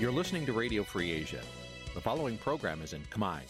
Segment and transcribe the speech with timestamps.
[0.00, 1.42] You're listening to Radio Free Asia.
[1.94, 3.40] The following program is in Khmer.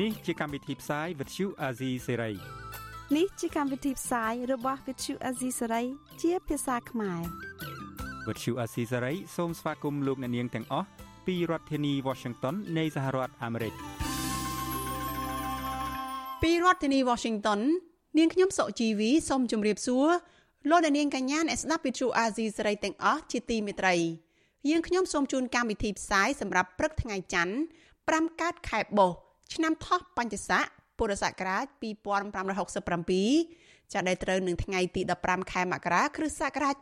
[0.00, 2.34] Nǐ ជាកម្មវិធីផ្សាយ Vuthu Azizi Serai
[3.16, 5.86] នេះជាកម្មវិធីផ្សាយរបស់ Vuthu Azizi Serai
[6.22, 7.22] ជាភាសាខ្មែរ
[8.26, 10.86] Vuthu Azizi Serai សូមស្វាគមន៍លោកអ្នកនាងទាំងអស់
[11.26, 13.74] ពីរដ្ឋធានី Washington នៃសហរដ្ឋអាមេរិក
[16.42, 17.60] ពីរដ្ឋធានី Washington
[18.17, 20.07] នាងខ្ញុំសុជីវីសូមជម្រាបសួរ
[20.69, 23.95] លោកអ្នកនាងកញ្ញាអ្នកស្ដាប់វិទ្យុអាស៊ីសេរីទាំងអស់ជាទីមេត្រី
[24.69, 27.55] យើងខ្ញុំសូមជូនកម្មវិធីផ្សាយសម្រាប់ព្រឹកថ្ងៃច័ន្ទ
[27.97, 29.17] 5កើតខែបុស្ស
[29.53, 30.63] ឆ្នាំថោះបัญចស័ក
[30.97, 36.75] ពុរសករាជ2567ចាប់ដែលត្រូវនឹងថ្ងៃទី15ខែមករាគ្រិស្តសករាជ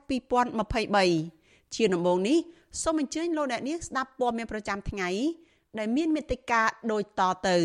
[1.04, 2.38] 2023ជាដំបូងនេះ
[2.84, 5.10] សូមអញ្ជើញលោកអ្នកនាងស្ដាប់ព័ត៌មានប្រចាំថ្ងៃ
[5.80, 6.62] ដែលមានមេត្តា
[6.92, 7.58] ដូចតទៅ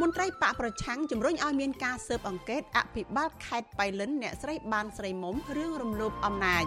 [0.00, 6.64] មន្ត្រីបកប្រឆាំងជំរុញឲ្យមានការស៊ើបអង្កេតអភិបាលខេត្តបៃលិនអ្នកស្រីបានស្រីមុំរឿងរំលោភអំណាច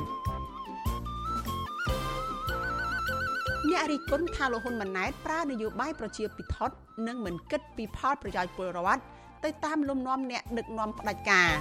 [3.69, 6.75] អ្នករិះគន់ថាលោកហ៊ុនម៉ាណែតប្រើនយោបាយប្រជាពិធដ្ឋ
[7.07, 9.01] និងមិនគិតពីផលប្រយោជន៍ពលរដ្ឋ
[9.43, 11.51] ទៅតាមលំនាំអ្នកដឹកនាំផ្ដាច់ការ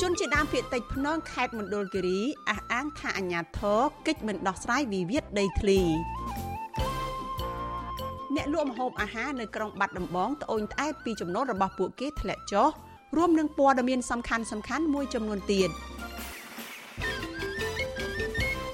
[0.00, 5.80] ជនជាដើមភាគតិចភ្នងខេត្តមណ្ឌលគិរីអះអាងថាអាញាធរកិច្ចមិនដោះស្រាយវិវាទដីធ្លី
[8.38, 12.68] អ្នកលក់ម្ហូបអាហារនៅក្រុងបាត់ដំបងត្អូញត្អែពីចំណូលរបស់ពួកគេធ្លាក់ចុះ
[13.16, 15.70] រួមនឹងព័ត៌មានសំខាន់សំខាន់មួយចំនួនទៀត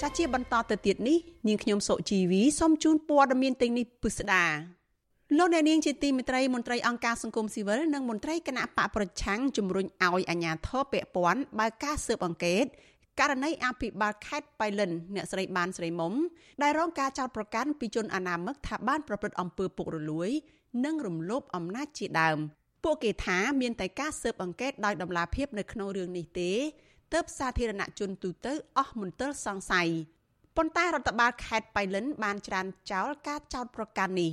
[0.01, 4.45] ចាជាបន្តទៅទៀតនេះនាងខ្ញុំសុជីវីសូមជូនព័ត៌មានទាំងនេះពិស្ដា
[5.39, 12.65] លោកអ្នកនាងជាទីមេត្រីមន្ត្រីអង្គការសង្គមស៊ីវិលនិងមន្ត្រីគណៈបកប្រឆាំងជំរុញឲ្យអាជ្ញាធរពាក់ព័ន្ធបើកការស៊ើបអង្កេត
[13.21, 16.13] ករណីអភិបាលខេត្តបៃលិនអ្នកស្រីបានស្រីមុំ
[16.63, 20.31] ដែលរងការចោទប្រកាន់ពីជនអនាមិកថាបានប្រព្រឹត្តអំពើពុករលួយ
[20.85, 22.39] និងរំលោភអំណាចជាដើម
[22.85, 26.51] ពួកគេថាមានតែការស៊ើបអង្កេតដោយដំណាភាពនៅក្នុងរឿងនេះទេ
[27.13, 29.89] ទើបសាធារណជនទូទៅអស់មន្ទិលសង្ស័យ
[30.57, 34.33] ប៉ុន្តែរដ្ឋបាលខេត្តបៃលិនបានច្រានចោលការចោទប្រកាន់នេះ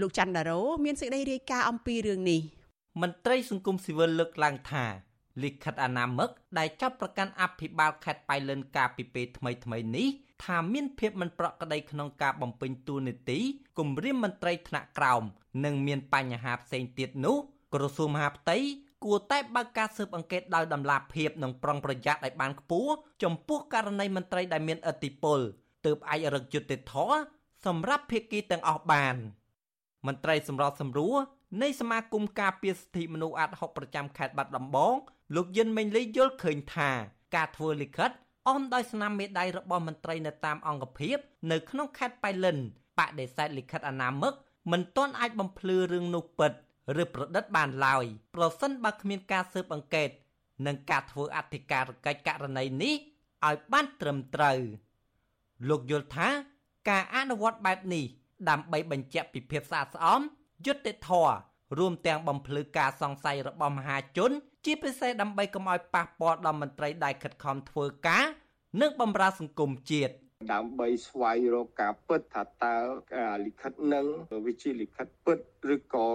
[0.00, 2.40] លោកច័ន្ទដារោមានសេចក្តីរាយការណ៍អំពីរឿងនេះ
[3.02, 4.84] មន្ត្រីសង្គមស៊ីវិលលើកឡើងថា
[5.42, 10.08] លិខិតអនាមិកដែលចាប់ប្រកាន់អភិបាលខេត្តបៃលិនកាលពីពេលថ្មីថ្មីនេះ
[10.44, 13.38] ថាមានភាពមិនប្រក្រតីក្នុងការបំពេញតួនាទី
[13.78, 15.22] គម្រាមមន្ត្រីថ្នាក់ក្រោម
[15.64, 17.36] និងមានបញ្ហាផ្សេងទៀតនោះ
[17.74, 18.56] ក្រសួងមហាផ្ទៃ
[19.04, 22.92] គួរតែបើកការស៊ើបអង្កេតដោយតម្លាភាពនិងប្រុងប្រយ័ត្នឲ្យបានខ្ពស់
[23.22, 25.38] ចំពោះករណីមន្ត្រីដែលមានឥទ្ធិពល
[25.86, 27.18] ទើបអាចរឹកយុត្តិធម៌
[27.66, 29.16] សម្រាប់ភាគីទាំងអស់បាន
[30.06, 31.18] មន្ត្រីសម្របសម្រួល
[31.62, 34.94] នៃសមាគមការពារសិទ្ធិមនុស្សអាត់ហុកប្រចាំខេត្តបាត់ដំបង
[35.34, 36.90] លោកយិនមេងលីយល់ឃើញថា
[37.34, 38.10] ការធ្វើលិខិត
[38.48, 41.18] អមដោយស្នាមមេដៃរបស់មន្ត្រីនៅតាមអង្គភាព
[41.50, 42.56] នៅក្នុងខេត្តបៃលិន
[42.98, 44.32] បដិសេធលិខិតអនាមិក
[44.72, 46.52] មិនទាន់អាចបំភ្លឺរឿងនោះពិត
[47.02, 48.04] ឬប្រឌិតបានឡើយ
[48.34, 50.10] ប្រសិនបើគ្មានការស៊ើបអង្កេត
[50.66, 52.94] និងការធ្វើអធិការកិច្ចករណីនេះ
[53.46, 54.58] ឲ្យបានត្រឹមត្រូវ
[55.68, 56.28] លោកយល់ថា
[56.88, 58.04] ការអនុវត្តបែបនេះ
[58.48, 60.20] ដើម្បីបញ្ជាក់ពីភាពស្អាតស្អំ
[60.66, 61.34] យុត្តិធម៌
[61.78, 64.32] រួមទាំងបំភ្លឺការសង្ស័យរបស់មហាជន
[64.66, 68.24] ជាពិសេសដើម្បីកុំឲ្យប៉ះពាល់ដល់មន្ត្រីដែលខិតខំធ្វើការ
[68.80, 70.14] និងបម្រើសង្គមជាតិ
[70.52, 72.76] ដើម្បីស្វែងរកការពិតថាតើ
[73.46, 74.06] លិខិតនឹង
[74.46, 75.38] វាជាលិខិតពិត
[75.74, 76.06] ឬក៏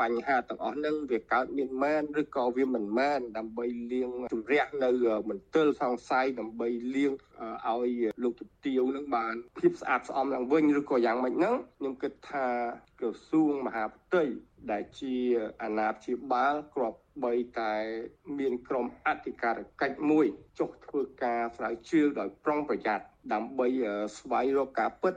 [0.00, 4.90] បញ្ហាទាំងអស់នឹងវាកើតមានមែនឬក៏វាមិនមែនដើម្បីលាងជំរះនៅ
[5.28, 7.12] មន្ទិលសង្ស័យដើម្បីលាង
[7.68, 7.90] ឲ្យ
[8.22, 12.46] លោកទទាវនឹងបានភាពស្អាតស្អំឡើងវិញឬក៏យ៉ាងម៉េចហ្នឹងខ្ញុំគិតថា
[13.00, 14.24] ក្រសួងមហាផ្ទៃ
[14.70, 15.14] ដែលជា
[15.62, 17.72] អាណាព្យាបាលគ្រាប់ បីតែ
[18.38, 20.26] មានក្រុមអធិការកិច្ចមួយ
[20.58, 23.68] ចុះធ្វើការស្រាវជ្រាវដោយប្រុងប្រយ័ត្នដើម្បី
[24.18, 25.14] ស្វែងរកការពិត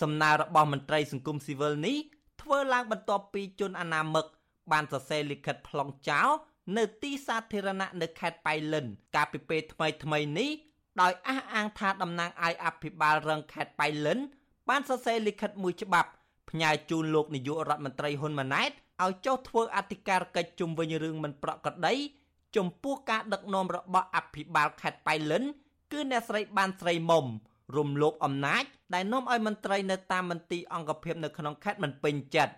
[0.00, 1.96] សំណើរបស់មន្ត្រីសង្គមស៊ីវិលនេះ
[2.42, 4.26] ធ្វើឡើងបន្ទាប់ពីជនអនាមិក
[4.72, 6.28] បានសរសេរលិខិតប្លង់ចោល
[6.76, 10.50] នៅទីសាធារណៈនៅខេត្តបៃលិន កាលពីពេលថ្មីថ្មីនេះ
[11.00, 14.18] ដោយអះអាងថាតំណាងឲ្យអភិបាលរងខេត្តបៃលិន
[14.68, 16.10] បានសរសេរលិខិតមួយច្បាប់
[16.50, 18.70] ផ្ញើជូនលោកនាយករដ្ឋមន្ត្រីហ៊ុនម៉ាណែត
[19.04, 21.94] ឲ្យចុះធ្វើអធិការកិច្ចជុំវិញរឿងមិនប្រក្រតី
[22.56, 25.42] ចំពោះការដឹកនាំរបស់អភិបាលខេត្តបៃលិន
[25.92, 27.24] គឺអ្នកស្រីបានស្រីមុំ
[27.76, 28.64] រំលោភអំណាច
[28.94, 32.54] ដែលនាំឲ្យមន្ត្រីនៅតាមមន្ទីរអង្គភាពនៅក្នុងខេត្តមិនពេញចិត្ត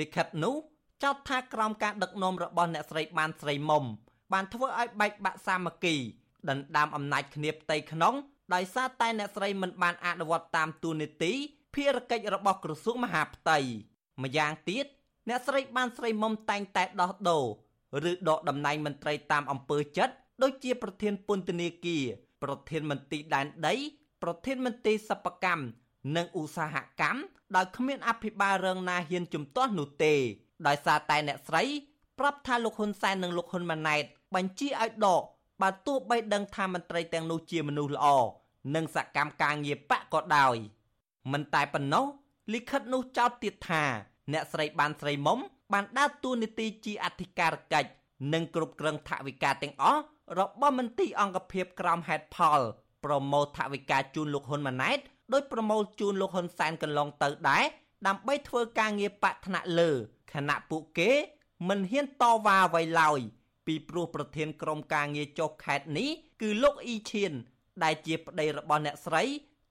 [0.00, 0.54] លិខិតនោះ
[1.02, 3.84] ចោទថាក្រោមការដឹកនាំរបស់អ្នកស្រីបានស្រីមុំ
[4.32, 5.96] បានធ្វើឲ្យបែកបាក់សាមគ្គី
[6.48, 8.14] ដណ្ដើមអំណាចគ្នាផ្ទៃក្នុង
[8.54, 11.32] ដោយសារតែអ្នកស្រីមិនបានអនុវត្តតាមទូនីតិ
[11.74, 13.58] ភារកិច្ចរបស់ក្រសួងមហាផ្ទៃ
[14.22, 14.86] ម្យ៉ាងទៀត
[15.28, 17.44] អ្នកស្រីបានស្រីមុំតែងតែដោះដូរ
[18.10, 22.04] ឬដកតំណែងមន្ត្រីតាមអំពើចិត្តដូចជាប្រធានពន្ធនាគារ
[22.42, 23.74] ប្រធានមន្ទីរដែនដី
[24.22, 25.64] ប្រធានមន្ទីរសិប្បកម្ម
[26.16, 27.20] និងឧស្សាហកម្ម
[27.56, 30.14] ដោយគ្មានអភិបាលរងណាហ៊ានជំទាស់នោះទេ
[30.66, 31.62] ដោយសារតែអ្នកស្រី
[32.18, 34.04] ប្រាប់ថាលោកហ៊ុនសែននិងលោកហ៊ុនម៉ាណែត
[34.34, 35.22] បញ្ជាឲ្យដក
[35.62, 38.06] បើទោះបីដឹងថាមន្ត្រីទាំងនោះជាមនុស្សល្អ
[38.74, 40.56] និងសកម្មការងារបកក៏ដោយ
[41.32, 42.04] មិនតែប៉ុណ្ណោះ
[42.52, 43.84] លិខិតនោះចោទទៀតថា
[44.32, 45.38] អ្នកស្រីបានស្រីមុំ
[45.72, 47.90] បានដើរតួនាទីជាអធិការកិច្ច
[48.32, 50.02] និងគ្រប់គ្រងថវិកាទាំងអស់
[50.38, 52.60] របស់មន្ទីរអង្គភាពក្រមហេតុផល
[53.04, 54.98] ប្រមូលថវិកាជូនលោកហ៊ុនម៉ាណែត
[55.32, 57.64] ដោយប្រមូលជូនលោកហ៊ុនសែនកន្លងទៅដែរ
[58.06, 59.90] ដើម្បីធ្វើការងារបកថ្នាក់លើ
[60.32, 61.10] ខណៈពួកគេ
[61.68, 63.20] មិនហ៊ានតវ៉ាអ្វីឡើយ
[63.66, 66.08] ពីព្រោះប្រធានក្រុមការងារចុះខេត្តនេះ
[66.40, 67.32] គឺលោកអ៊ីឈៀន
[67.82, 69.22] ដែលជាប្តីរបស់អ្នកស្រី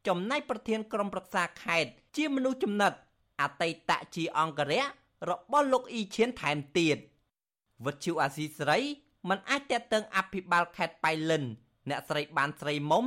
[0.07, 2.93] ចំណែកប្រធានក្រុមប្រឹក្សាខេត្តជាមនុស្សចំណិត
[3.41, 4.83] អតីតជាអង្គរៈ
[5.29, 6.97] របស់លោកអ៊ីឈៀនថែមទៀត
[7.85, 8.79] វត្តជូអាស៊ីស្រី
[9.29, 11.43] មិនអាចតេតឹងអភិបាលខេត្តបៃលិន
[11.89, 13.05] អ្នកស្រីបានស្រីមុំ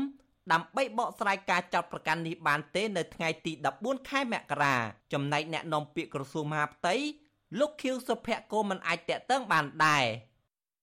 [0.53, 4.75] ដើម្បីបកស្រាយការចោទប្រកាន់នេះបានទេនៅថ្ងៃទី14ខែមករា
[5.13, 6.95] ចំណែកអ្នកនាំពាក្យក្រសួងមហាផ្ទៃ
[7.59, 10.05] លោកខៀវសុភ័ក្រក៏មិនអាចតេតឹងបានដែរ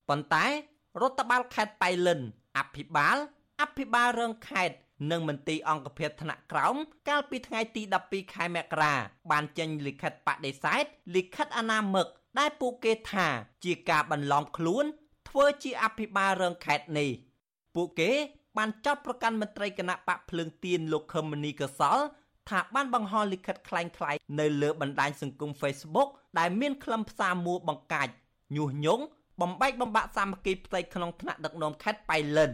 [0.09, 0.45] ប៉ុន្តែ
[1.01, 2.19] រដ្ឋបាលខេត្តបៃលិន
[2.57, 3.17] អភិបាល
[3.61, 4.75] អភិបាលរងខេត្ត
[5.11, 6.75] និងមន្ទីរអង្គភាពថ្នាក់ក្រោម
[7.09, 8.93] កាលពីថ្ងៃទី12ខែមករា
[9.31, 10.83] បានចេញលិខិតបដិសេធ
[11.15, 12.07] លិខិតអនាមិក
[12.39, 13.27] ដែលពួកគេថា
[13.63, 14.85] ជាការបន្លំខ្លួន
[15.29, 17.09] ធ្វើជាអភិបាលរងខេត្តនេះ
[17.75, 18.11] ពួកគេ
[18.57, 21.99] បានចោទប្រកាន់មន្ត្រីគណៈបកភ្លើងទៀនលោកខឹមមនីកសល
[22.49, 26.09] ថាបានបង្ហោះលិខិតក្លែងក្លាយនៅលើបណ្ដាញសង្គម Facebook
[26.39, 28.13] ដែលមានខ្លឹមសារមួបង្កាច់
[28.55, 29.03] ញុះញង់
[29.41, 32.51] បំបែកបំបាក់សាមគ្គីផ្ទៃក្នុងថ្នាក់ដឹកនាំខេត្តប៉ៃលិន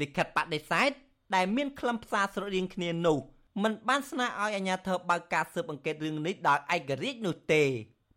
[0.00, 0.90] លិខិតបដិសេធ
[1.34, 3.18] ដែលមានខ្លឹមសារស្រដៀងគ្នានោះ
[3.62, 7.62] មិនបានស្នើឲ្យអាជ្ញាធរបើកការស៊ើបអង្កេតរឿងនេះដោយឯករាជ្យនោះទេ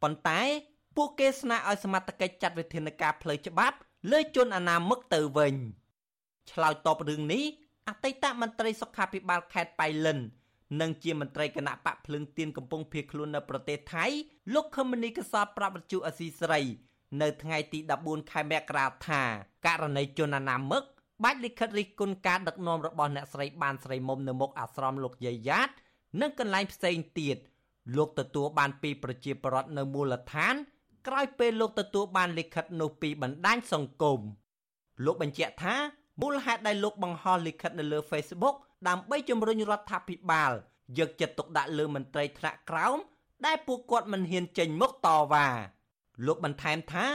[0.01, 0.39] ប៉ុន្តែ
[0.97, 3.77] ពួកគេស្នើឲ្យសមត្ថកិច្ចចាត់វិធានការផ្លូវច្បាប់
[4.11, 5.55] លើជនអនាមិកទៅវិញ
[6.51, 7.43] ឆ្លើយតបរឿងនេះ
[7.87, 10.19] អតីតមន្ត្រីសុខាភិបាលខេត្តបៃលិន
[10.81, 14.05] និងជាមន្ត្រីគណៈបកភ្លើងទៀនកំពុងភៀសខ្លួននៅប្រទេសថៃ
[14.53, 16.61] លោកខឹមមនីកសលប្រាប់វិទ្យុអស៊ីសេរី
[17.21, 19.21] នៅថ្ងៃទី14ខែមករាថា
[19.65, 20.83] ករណីជនអនាមិក
[21.23, 25.69] បាច់លិខិតរិះគន់ការដឹកនាំរបស់អ្នកស្រីបានស្រីមុំនៅមុខអាស្រមលោកយាយយ៉ាត
[26.21, 27.38] និងកន្លែងផ្សេងទៀត
[27.97, 30.56] លោកទទួលបានពីប្រជាពលរដ្ឋនៅមូលដ្ឋាន
[31.07, 34.19] ក្រោយពេលលោកទទួលបានលិខិតនោះពីបណ្ដាញសង្គម
[35.06, 35.75] លោកបញ្ជាក់ថា
[36.21, 38.56] មូលហេតុដែលលោកបង្ហោះលិខិតនៅលើ Facebook
[38.88, 40.51] ដើម្បីជំរុញរដ្ឋាភិបាល
[40.97, 42.97] យកចិត្តទុកដាក់លើមន្ត្រីថ្នាក់ក្រោម
[43.45, 45.47] ដែលពួកគាត់មិនហ៊ានចេញមុខតវ៉ា
[46.25, 47.06] លោកបន្ថែមថា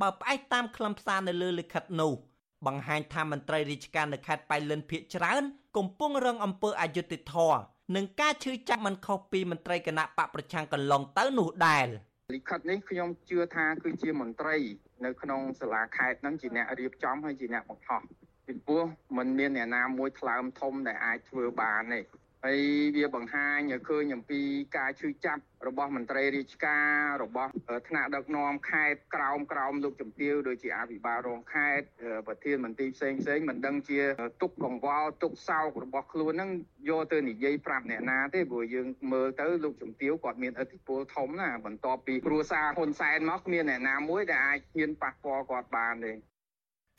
[0.00, 2.12] បើផ្អែកតាមខ្លឹមសារនៅលើលិខិតនោះ
[2.66, 5.42] បង្ហាញថាមន្ត្រីរាជការនៅខេត្តបៃលិនភៀកច្រើន
[5.76, 7.60] កំពុងរងអំពើអយុត្តិធម៌
[7.96, 11.86] និងការឈឺចាប់មិនខុសពីមន្ត្រីគណៈបកប្រឆាំងកន្លងទៅនោះដែរ
[12.34, 14.56] លិខិតនេះខ្ញុំជឿថាគឺជាមន្ត្រី
[15.04, 18.02] នៅក្នុងសាលាខេត្តហ្នឹងជាអ្នករៀបចំហើយជាអ្នកបង្ហោះ
[18.46, 18.84] ពីព្រោះ
[19.16, 22.00] มันមានអ្នកណាមួយថ្លើមធំដែលអាចធ្វើបានទេ
[22.46, 22.60] ហើយ
[22.96, 24.40] វាបង្ហាញឲ្យឃើញអំពី
[24.76, 26.88] ការឈឺចាប់របស់មន្ត្រីរាជការ
[27.22, 27.50] របស់
[27.88, 31.86] ថ្នាក់ដឹកនាំខេត្តក្រោមក្រោមលោកជំទាវដូចជាអភិបាលរងខេត្ត
[32.26, 34.00] ប្រធានមន្ត្រីផ្សេងផ្សេងមិនដឹងជា
[34.42, 36.50] ទុកកង្វល់ទុកសោករបស់ខ្លួនហ្នឹង
[36.88, 46.12] យកទៅនិយាយប្រាប់អ្នកណាទេព្រោះយើងមើលទៅលោកជំទាវគាត់មានឥទ្ធិពលធំណាបន្ទាប់ពីគ្រួសារហ៊ុនសែនមកគ្មានអ្នកណាមួយដែលអាចហ៊ានប៉ះពាល់គាត់បានទេ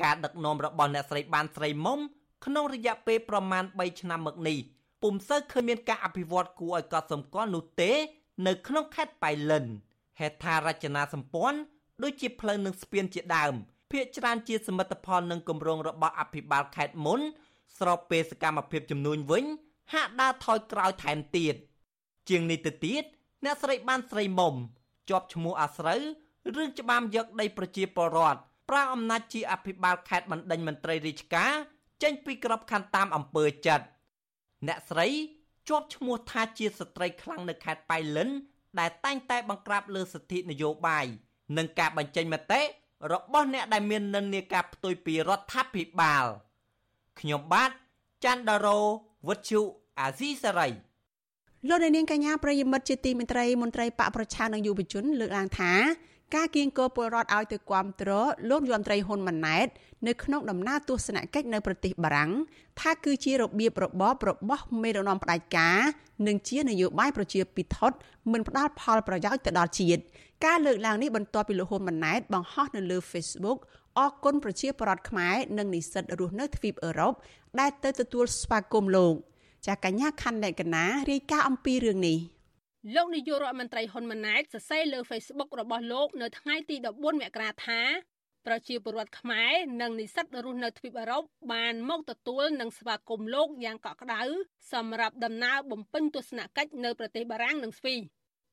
[0.03, 1.99] ការដឹកនាំរបស់អ្នកស្រីបានស្រីមុំ
[2.45, 4.59] ក្នុងរយៈពេលប្រមាណ3ឆ្នាំមកនេះ
[5.03, 7.91] ពុំសូវឃើញមានការអភិវឌ្ឍគួរឲ្យកត់សម្គាល់នោះទេ
[8.47, 9.65] នៅក្នុងខេត្តបៃលិន
[10.19, 11.59] ហេដ្ឋារចនាសម្ព័ន្ធ
[12.03, 13.53] ដូចជាផ្លូវនិងស្ពានជាដើម
[13.91, 17.19] ភាគច្រើនជាសមិទ្ធផលនិងគម្រោងរបស់អភិបាលខេត្តមុន
[17.77, 19.45] ស្របពេលសកម្មភាពចំនួនវិញ
[19.93, 21.55] ហាក់ដើរថយក្រោយថែមទៀត
[22.29, 23.03] ជាងនេះទៅទៀត
[23.45, 24.53] អ្នកស្រីបានស្រីមុំ
[25.09, 26.01] ជាប់ឈ្មោះអាស្រូវ
[26.55, 31.53] រឿងច្បាមយកដីប្រជាពលរដ្ឋប្រើអំណាចជាអភិបាលខេត្តបណ្ដេញមន្ត្រីរាជការ
[32.03, 33.85] ចេញពីក្របខ័ណ្ឌតាមអំពើចិត្ត
[34.67, 35.07] អ្នកស្រី
[35.69, 38.29] ជាប់ឈ្មោះថាជាស្ត្រីខ្លាំងនៅខេត្តបៃលិន
[38.79, 41.05] ដែលតែងតែបង្ក្រាបលើសិទ្ធិនយោបាយ
[41.57, 42.61] និងការបញ្ចេញមតិ
[43.11, 46.25] របស់អ្នកដែលមាននិន្នាការផ្ទុយពីរដ្ឋាភិបាល
[47.19, 47.71] ខ្ញុំបាទ
[48.23, 48.79] ច័ន្ទដារោ
[49.27, 49.61] វុទ្ធុ
[49.99, 50.69] អាស៊ីសេរី
[51.69, 55.71] លោកនាងកញ្ញាប្រិយមិត្តជាទីមេត្រីមន្ត្រីបកប្រឆាំងនិងយុវជនលើកឡើងថា
[56.35, 58.09] ការគៀងគរពលរដ្ឋឲ្យទៅគាំទ្រ
[58.49, 59.67] លោកយមត្រីហ៊ុនម៉ាណែត
[60.07, 62.31] នៅក្នុងដំណើរទស្សនកិច្ចនៅប្រទេសបារាំង
[62.81, 65.79] ថាគឺជារបៀបរបបរបស់មេដឹកនាំផ្ដាច់ការ
[66.27, 67.97] និងជានយោបាយប្រជាពិធដ្ឋ
[68.31, 70.01] មិនផ្ដល់ផលប្រយោជន៍ទៅដល់ជាតិ
[70.45, 73.59] ការលើកឡើងនេះបន្ទាប់ពីលោកហ៊ុនម៉ាណែតបង្ហោះនៅលើ Facebook
[73.99, 77.13] អគុណប្រជាពលរដ្ឋខ្មែរនិងនិស្សិតរស់នៅទ្វីបអឺរ៉ុប
[77.59, 79.13] ដែលទៅទទួលស្វាគមន៍លោក
[79.67, 82.17] ចាកញ្ញាខណ្ឌលក្ខណារាយការណ៍អំពីរឿងនេះ
[82.91, 87.81] លោកនាយករដ្ឋមន្ត្រីហ៊ុនម៉ាណែតសរសេរលើ Facebook របស់លោកនៅថ្ងៃទី14មករាថា
[88.45, 91.23] ប្រជាពលរដ្ឋខ្មែរនិងនិស្សិតរស់នៅទ្វីបអឺរ៉ុប
[91.53, 94.21] បានមកទទួលនិងស្វាគមន៍លោកយ៉ាងកក់ក្ដៅ
[94.73, 97.99] សម្រាប់ដំណើរបំពេញទស្សនកិច្ចនៅប្រទេសបារាំងនិងស្វីស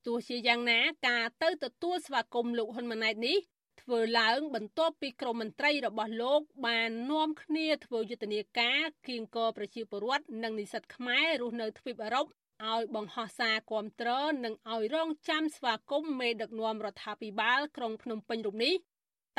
[0.06, 3.38] ទោះជាយ៉ាងណាការទៅទទួលស្វាគមន៍លោកហ៊ុនម៉ាណែតនេះ
[3.82, 12.26] ធ្វើឡើង បន្ទាប់ពីក្រមមន្ត្រីរបស់លោក បាននាំគ្នាធ្វើយុទ្ធនាការគៀងគរប្រជាពលរដ្ឋនិងនិស្សិតខ្មែររស់នៅទ្វីបអឺរ៉ុប
[12.68, 14.10] ឲ្យបង្ហោះសារគាំទ្រ
[14.44, 18.74] និងឲ្យរងចាំស្វាគមន៍មេដឹកនាំរដ្ឋាភិបាលក្រុងភ្នំពេញរូបនេះ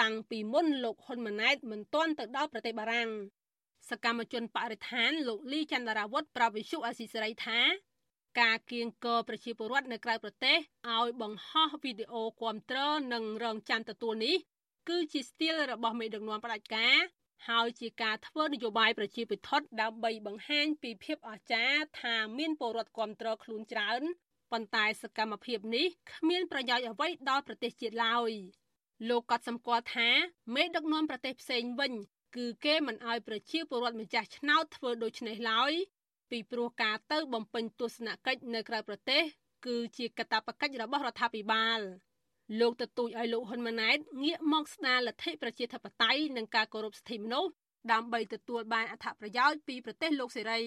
[0.02, 3.10] តាំងពីមុនលោកហ៊ុនម៉ាណែតមិនទាន់ទៅដល់ប្រទេសបារាំង
[3.90, 7.60] សកម្មជនបរិស្ថានលោកលីចន្ទរាវុធប្រវិសុអាស៊ីសេរីថា
[8.42, 10.58] ការគៀងគរប្រជាពលរដ្ឋនៅក្រៅប្រទេស
[10.90, 12.80] ឲ្យបង្ហោះវីដេអូគាំទ្រ
[13.14, 14.36] និងរងចាំទទួលនេះ
[14.90, 16.98] គឺជាស្ទីលរបស់មេដឹកនាំផ្ដាច់ការ
[17.50, 24.02] ហើយជាការធ្វើនយោបាយប្រជាពិធដ្ឋដើម្បីបង្ហាញពីភាពអស្ចារ្យថាមានពលរដ្ឋគ្រប់គ្រងខ្លួនច្រើន
[24.52, 28.32] ប៉ុន្តែសកម្មភាពនេះគ្មានប្រយោជន៍អ្វីដល់ប្រទេសជាតិឡើយ
[29.10, 30.10] លោកក៏សម្គាល់ថា
[30.56, 31.94] មេដឹកនាំប្រទេសផ្សេងវិញ
[32.36, 35.72] គឺគេមិនអោយប្រជាពលរដ្ឋម្ចាស់ឆ្នោតធ្វើដូច្នេះឡើយ
[36.32, 39.22] ពីព្រោះការទៅបំពេញទស្សនកិច្ចនៅក្រៅប្រទេស
[39.66, 41.80] គឺជាកាតព្វកិច្ចរបស់រដ្ឋាភិបាល
[42.60, 47.52] លោកទទូចឲ្យលោកហ៊ុនម៉ាណែតងាកមកស្ដារលទ្ធិប្រជាធិបតេយ្យនិងការគោរពសិទ្ធិមនុស្ស
[47.92, 50.62] ដើម្បីទទួលបានអត្ថប្រយោជន៍ពីប្រទេសលោកសេរី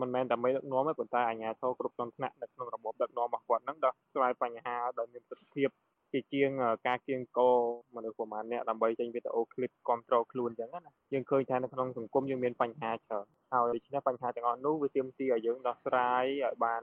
[0.00, 5.68] មិនមែនតែមេដឹកនាំទេប៉ុន្តែអាជ្ញាធរគ្រប់ជាន់ថ្នាក់នៅក្នុងរបបដឹកនាំរបស់គាត់នឹងដោះស្រាយបញ្ហាដោយមានប្រសិទ្ធភាព
[6.12, 6.50] ជាជាង
[6.86, 7.56] ការគៀងគរ
[7.96, 16.82] មនុស្សប្រមាណអ្នកដើម្បីចេញវីដេអូឃ្លីបគ្រប់គ្រងខ្លួនអញ្ចឹងណាយើងឃើញថានៅក្នុងសង្គមយើងមានបញ្ហាច្រើនហើយដូច្នេះបញ្ហាទាំងអស់នោះវាទាមទារឲ្យយើងដោះស្រាយឲ្យបាន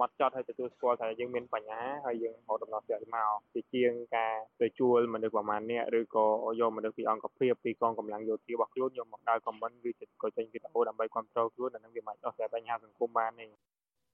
[0.00, 6.26] មកចត់ហើយទទួលស្គាល់ថាយើងមានបញ្ហាហើយយើងរកដំណោះស្រាយមកជាជាងការទៅជួលមនុស្សប្រមាណអ្នកឬក៏
[6.60, 13.46] យកមនុស្សពីអង្គភាពពីកងកម្លាំងយោធារបស់ខ្លួនយកមកដើរខមមិនវាក៏ចេញវីដេអូដើម្បីគ្រប់គ្រងខ្លួនអានឹងវាមិនដោះស្រាយបញ្ហាសង្គមបានទេ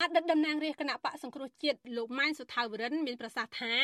[0.00, 3.74] អតីតតំណាងរាជគណៈបកសង្គ្រោះជាតិលោកម៉ែនសុថាវរិនមានប្រសាសន៍ថា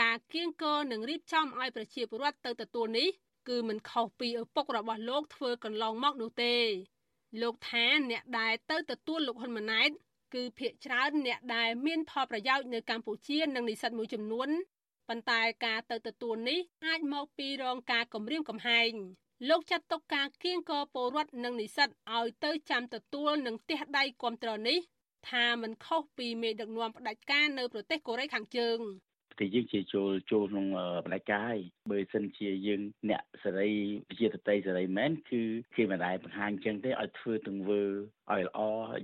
[0.00, 3.08] ការគៀងគរនិងរៀបចំឲ្យប្រជាពលរដ្ឋទៅទទួលនេះ
[3.48, 6.54] គឺមិនខុសពីឪពុករបស់លោកធ្វើកន្លងមកនោះទេ
[7.42, 9.90] លោកថាអ្នកដែលទៅទទួលលោកហ៊ុនម៉ាណែត
[10.34, 14.48] គឺភាកច្រើនអ្នកដែលមានផលប្រយោជន៍នៅកម្ពុជានិងនិស្សិតមួយចំនួន
[15.08, 18.92] ប៉ុន្តែការទៅទទួលនេះអាចមកពីរងការគំរាមកំហែង
[19.48, 24.78] លោកចាត់ទុកការគៀងគរពលរដ្ឋនិងនិស្សិតឲ្យទៅចាំទទួលនឹងទះដៃគ្រប់ត្រនេះ
[25.28, 28.78] ថាมันខុសពីមេដឹកនាំផ្ដាច់ការនៅប្រទេសកូរ៉េខាងជើង
[29.40, 30.66] តែយើងជាចូលចូលក្នុង
[31.06, 31.56] បដិកាយ
[31.90, 32.80] បើសិនជាយើង
[33.10, 33.72] អ្នកសេរី
[34.20, 35.42] ជាតតីសេរីមែនគឺ
[35.76, 37.82] គេមិនដែលបង្ហាញចឹងទេឲ្យធ្វើទង្វើ
[38.32, 38.60] ឲ្យល្អ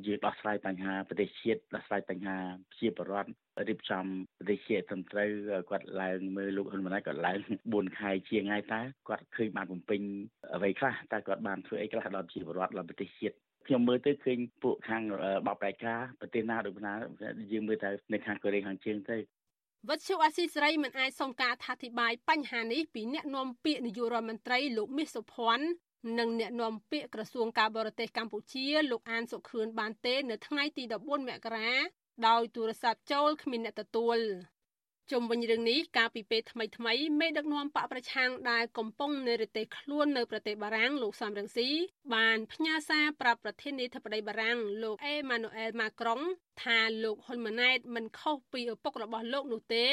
[0.06, 2.38] យើងដោះស្រាយបញ្ហាប្រទេសជាតិដោះស្រាយបញ្ហា
[2.78, 3.30] ជាបរដ្ឋ
[3.68, 4.04] រៀបចំ
[4.38, 5.30] ប្រទេសជាតិត្រឹមត្រូវ
[5.70, 7.38] គាត់ឡើងមើលលោកហ៊ុនម៉ាណែតគាត់ឡើង
[7.72, 10.00] 4ខែជាងហើយតើគាត់ឃើញបានបំពេញ
[10.54, 15.02] អ្វីខ្លះតើគាត់បានធ្វើអីខ្លះដល់ជាបរដ្ឋដល់ប្រទេសជាតិខ្ញុំមើលទៅឃើញពួកខាង
[15.46, 16.94] បបប្រកាប្រទេសណាដូចណា
[17.52, 19.16] យើងមើលទៅនៅខាងកូរ៉េខាងជើងទៅ
[19.90, 25.66] វត្តជអាស៊ីសេរីមិនអាចសុំការអធិប្បាយបញ្ហានេះពីអ្នកនាំពាក្យនាយករដ្ឋមន្ត្រីលោកមាសសុភ័ណ្ឌ
[26.18, 31.70] និងអ្នកនាំពាក្យក្រសួងការបរទេសកម្ពុជាលោកអានសុខឿនបានទេ នៅថ្ងៃទី14មករា
[32.28, 34.18] ដោយទូរស័ព្ទចូលគ្មានអ្នកទទួល
[35.12, 41.68] ជុំវិញរឿងនេះកាលពីពេលថ្មីថ្មីមេដឹកនាំបកប្រឆាំងដែលកំពុងនៅរទេសខ្លួននៅប្រទេសបារាំងលោកសំរងស៊ី
[42.14, 46.20] បានផ្ញើសារប្រាប់ប្រធានាធិបតីបារាំងលោកអេម៉ានូអែលម៉ាក្រុង
[46.62, 49.86] ថាលោកហ៊ុនម៉ាណែតមិនខុសពីឪពុករបស់លោកនោះទេ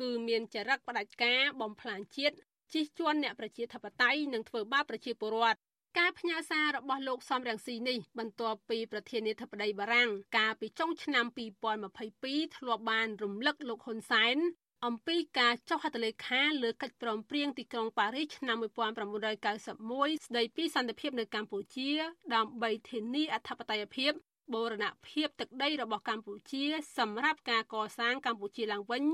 [0.00, 2.36] គឺមានចរិតផ្ដាច់ការបំផ្លាញជាតិ
[2.72, 5.58] ជិះជាន់អ្នកប្រជាធិបតេយ្យនិងធ្វើបាបប្រជាពលរដ្ឋ
[5.98, 11.24] ការផ្ញើសាររបស់លោកសំរងស៊ីនេះបន្ទាប់ពីប្រធានាធិបតីបារាំងកាលពីចុងឆ្នាំ
[11.90, 14.36] 2022ធ្លាប់បានរំលឹកលោកហ៊ុនសែន
[14.86, 21.90] អំពីការចុះហត្ថលេខាលើកិច្ចព្រមព្រៀងទីក្រុងប៉ារីសឆ្នាំ1991ស្តីពីសន្តិភាពនៅកម្ពុជា
[22.34, 24.12] ដើម្បីធានាអធិបតេយ្យភាព
[24.54, 26.64] បូរណភាពទឹកដីរបស់កម្ពុជា
[26.98, 29.04] សម្រាប់ការកសាងកម្ពុជាឡើងវិញ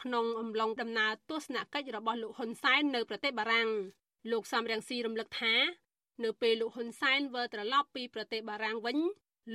[0.00, 3.68] ក្នុងអំឡុងដំណើរទស្សនកិច្ចរបស់លោកហ៊ុនសែននៅប្រទេសបារាំង
[4.32, 5.54] លោកសំរងស៊ីរំលឹកថា
[6.24, 8.98] នៅពេលលោកហ៊ុនសែនវិលត្រឡប់ពីប្រទេសបារាំងវិញ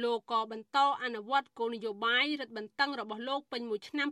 [0.04, 4.08] លោកក៏បន្តអនុវត្តគោលនយោបាយរឹតបន្តឹងរបស់លោកពេញមួយឆ្នាំ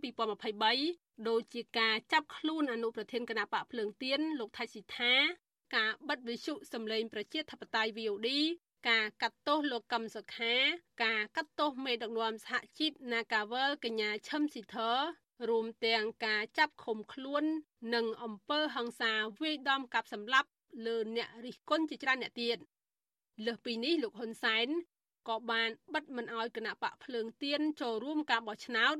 [0.61, 5.13] 2023ដូចជាការចាប់ខ្លួនអនុប្រធានគណៈបកភ្លើងទៀនលោកថៃស៊ីថា
[5.75, 8.29] ការបិទវិសុសម្លេងប្រជាធិបតេយ្យ VOD
[8.89, 10.55] ការកាត់ទោសលោកកឹមសុខា
[11.03, 14.97] ការកាត់ទោសមេដឹកនាំសហជីព Nagawal កញ្ញាឈឹមស៊ីធរ
[15.49, 17.43] រួមទាំងការចាប់ឃុំខ្លួន
[17.95, 20.49] និងអំពើហិង្សាវាយដំកាប់សម្លាប់
[20.85, 22.57] លើអ្នករិះគន់ជាច្រើនអ្នកទៀត
[23.45, 24.67] លើសពីនេះលោកហ៊ុនសែន
[25.29, 28.97] ក៏បានបិទមិនអោយគណៈបកភ្លើងទៀនចូលរួមការបោះឆ្នោត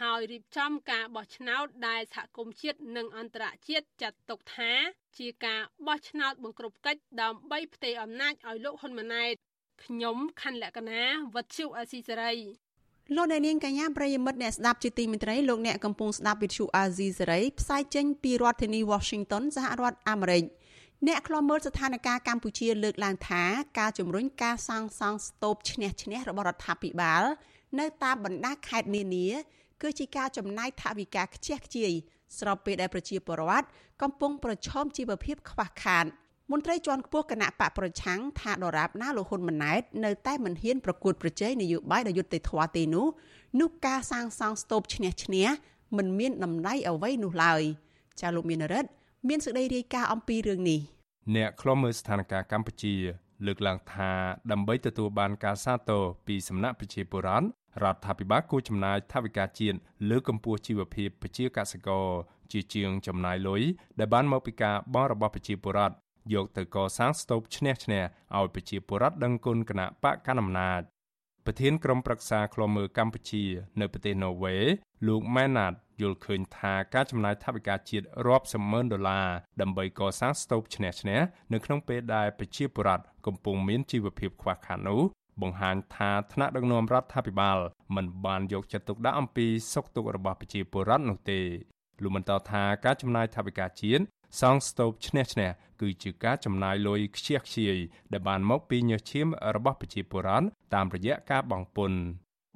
[0.00, 4.72] ហើយរៀបចំការបោះឆ្នោតដែលសហគមន៍ជាតិនិងអន្តរជាតិចាត់ទុកថា
[5.18, 9.34] ជាការបោះឆ្នោតបង្ក្រប់កិច្ចដើម្បីផ្ទេរអំណាចឲ្យលោកហ៊ុនម៉ាណែត
[9.84, 11.02] ខ្ញុំខណ្ឌលក្ខណា
[11.34, 12.34] វັດឈុអស៊ីសេរី
[13.16, 20.44] លោកអ្នកនាងកញ្ញាប្រិយមិត្តអ្នកស្ដាប់ជាទីមេត្រីលោកអ្នកកំពុងស្ដាប់វិទ្យុអាស៊ីសេរីផ្សាយចេញពីរដ្ឋធានី Washington សហរដ្ឋអាមេរិក
[21.06, 23.42] អ្នកខ្លាំមើលស្ថានភាពកម្ពុជាលើកឡើងថា
[23.78, 27.22] ការជំរុញការសាងសង់ស្ទូបឈ្នះឈ្នះរបស់រដ្ឋាភិបាល
[27.78, 29.28] នៅតាមបណ្ដាខេត្តនានា
[29.82, 31.92] គឺជាការចំណាយថវិកាខ្ជះខ្ជាយ
[32.38, 33.66] ស្របពេលដែលប្រជាពលរដ្ឋ
[34.02, 36.04] កំពុងប្រឈមជីវភាពខ្វះខាត
[36.52, 43.06] មន្ត្រីជាន់ខ្ពស់គណៈបកប្រឆាំងថាដរាបណាលោកហ៊ុនម៉ាណែតនៅតែមិនហ៊ានប្រកួតប្រជែងនយោបាយដោយយុត្តិធម៌ទេនោះ
[43.60, 45.46] នោះការសាងសង់ស្ទូបឈ្នះឈ្នះ
[45.96, 47.62] មិនមានតម្លៃអ្វីនោះឡើយ
[48.20, 48.90] ចាលោកមានរិទ្ធ
[49.26, 50.80] មានសេចក្តីរាយការណ៍អំពីរឿងនេះ
[51.36, 52.94] អ្នកខ្លំមើលស្ថានភាពកម្ពុជា
[53.46, 54.10] លើកឡើងថា
[54.52, 57.46] ដើម្បីទទួលបានការសាទរពីសំណាក់ប្រជាពលរដ្ឋ
[57.82, 59.78] រដ្ឋាភិបាលគួរចំណាយថវិកាជាតិ
[60.10, 62.06] លើកកម្ពស់ជីវភាពប្រជាកសិករ
[62.52, 63.62] ជាជាងចំណាយលុយ
[63.98, 65.94] ដែលបានមកពីការបង់របស់ប្រជាពលរដ្ឋ
[66.34, 68.02] យកទៅកសាងស្ទូបឈ្នះឈ្នះ
[68.36, 70.80] ឲ្យប្រជាពលរដ្ឋដឹងគុណគណៈបកកណ្ដាលអំណាច
[71.50, 73.44] ប្រធានក្រុមប្រឹក្សាឃ្លាំមើលកម្ពុជា
[73.80, 74.56] នៅប្រទេសណូវេ
[75.08, 79.28] លោកម៉ែណាតយល់ឃើញថាការចំណាយថវិកាជាតិរាប់សម៉ឺនដុល្លារ
[79.60, 81.20] ដើម្បីកសាងស្ទូបឈ្នះឈ្នះ
[81.52, 85.00] នៅក្នុងពេលដែលប្រជាពលរដ្ឋកំពុងមានជីវភាពខ្វះខាតនោះ
[85.42, 87.58] បង្ហាញថាថ្នាក់ដឹកនាំរដ្ឋាភិបាល
[87.96, 91.40] មិនបានយកចិត្តទុកដាក់អំពីសុខទុក្ខរបស់ប្រជាពលរដ្ឋនោះទេ
[92.02, 94.02] លោកបន្តថាការចំណាយថវិកាជាតិ
[94.40, 97.76] សង់ស្ទូបឈ្នះឈ្នះគឺជាការចំណាយលុយខ្ជះខ្ជាយ
[98.12, 102.00] ដែលបានមកពីញើសឈាមរបស់ប្រជាពលរដ្ឋតាមរយៈការបង់ពន្ធ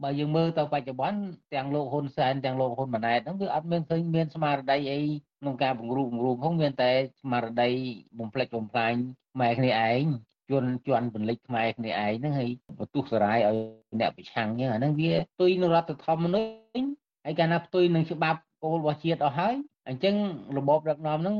[0.02, 1.20] បើយើងមើលទៅបច្ចុប្បន្ន
[1.54, 5.00] ទាំងលោកហ៊ុនសែនទាំងលោកហ៊ុនម៉ាណែតហ្នឹងវាអត់មានឃើញមានស្មារតីអី
[5.40, 7.70] ក្នុងការបង្រួបបង្រួមផងមានតែស្មារតី
[8.18, 8.94] បំផ្លិចបំផ្លាញ
[9.40, 10.02] ម៉ែគ្នាឯង
[10.50, 13.56] ជន់ជន់ពលិចខ្មែរគ្នាឯងហ្នឹងហើយបន្ទុះសារាយឲ្យ
[14.00, 16.84] អ្នកប្រឆាំងហ្នឹងអាហ្នឹងវាផ្ទុយនឹងរដ្ឋធម្មនុញ្ញ
[17.24, 19.54] ហើយកាលណាផ្ទុយនឹងច្បាប់ គោលរបស់ជាតិអស់ហើយ
[19.88, 20.14] អញ្ចឹង
[20.58, 21.36] របបដឹកនាំហ្នឹង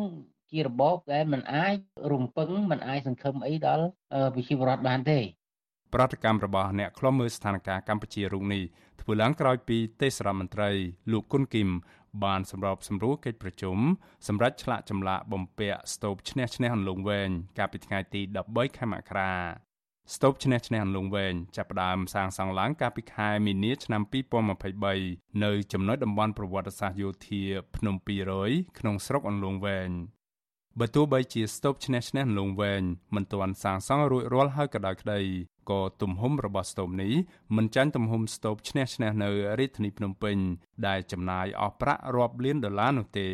[0.50, 1.76] ជារបបដែលមិនអាច
[2.12, 3.84] រំពឹងមិនអាចសង្ឃឹមអីដល់
[4.34, 5.18] ប្រជាពលរដ្ឋបានទេ
[5.94, 8.62] ប្រតិកម្មរបស់អ្នកខ្លុំមើលស្ថានភាពកម្ពុជារុងនេះ
[9.00, 10.70] ធ្វើឡើងក្រោយពីទេសរដ្ឋមន្ត្រី
[11.12, 11.70] លោកគុនគីម
[12.24, 13.76] បានសម្របសម្រួលកិច្ចប្រជុំ
[14.28, 19.32] សម្រាប់ឆ្លាក់ចម្លាក់បំពាក់ស្ទូបឈ្នះឈ្នះអន្លង់វែងកាលពីថ្ងៃទី13ខែមករា
[20.14, 24.02] ស្ទូបឈ្នះឈ្នះអន្លង់វែងចាប់ផ្ដើមសាងសង់ឡើងកាលពីខែមីនាឆ្នាំ
[24.72, 27.42] 2023នៅចំណុចតំបន់ប្រវត្តិសាស្ត្រយោធា
[27.76, 27.94] ភ្នំ
[28.36, 29.90] 200ក្នុងស្រុកអន្លង់វែង
[30.80, 32.82] បើទោះបីជាស្ទូបឈ្នះឈ្នះលងវែង
[33.14, 35.20] មិនទាន់សាងសង់រួចរាល់ហើយក៏ដោយក្តី
[35.70, 37.12] ក៏ទំហំរបស់ស្ទូបនេះ
[37.56, 40.36] មិនចាញ់ទំហំស្ទូបឈ្នះឈ្នះនៅរាជធានីភ្នំពេញ
[40.86, 43.28] ដែលចំណាយអស់ប្រាក់រាប់លានដុល្លារនោះទេ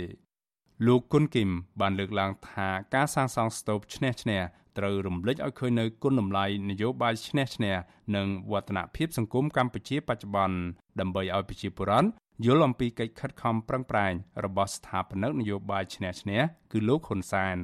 [0.87, 4.41] លោកគុនគីមបានលើកឡើងថាការសាងសង់ស្ទូបឈ្នះឈ្នះ
[4.79, 7.75] ត្រូវរំលេចឲ្យឃើញនៅគុណតម្លៃនយោបាយឈ្នះឈ្នះ
[8.17, 10.59] និងវឌ្ឍនភាពសង្គមកម្ពុជាបច្ចុប្បន្ន
[11.01, 12.09] ដើម្បីឲ្យប្រជាពលរដ្ឋ
[12.47, 14.13] យល់អំពីកិច្ចខិតខំប្រឹងប្រែង
[14.45, 16.41] របស់ស្ថាបនិកនយោបាយឈ្នះឈ្នះ
[16.73, 17.57] គឺលោកហ៊ុនសែន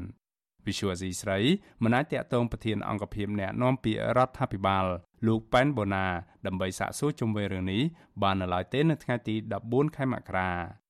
[0.67, 1.39] វិសុវអាស៊ីស្រី
[1.83, 4.85] មិនអាចតាក់ទងប្រធានអង្គភិបអ្នកណែនាំពាក្យរដ្ឋាភិបាល
[5.27, 6.07] លោកប៉ែនបូណា
[6.47, 7.83] ដើម្បីសាកសួរជុំវិញរឿងនេះ
[8.23, 9.35] បាននៅឡើយទេនៅថ្ងៃទី
[9.67, 10.84] 14ខែមករា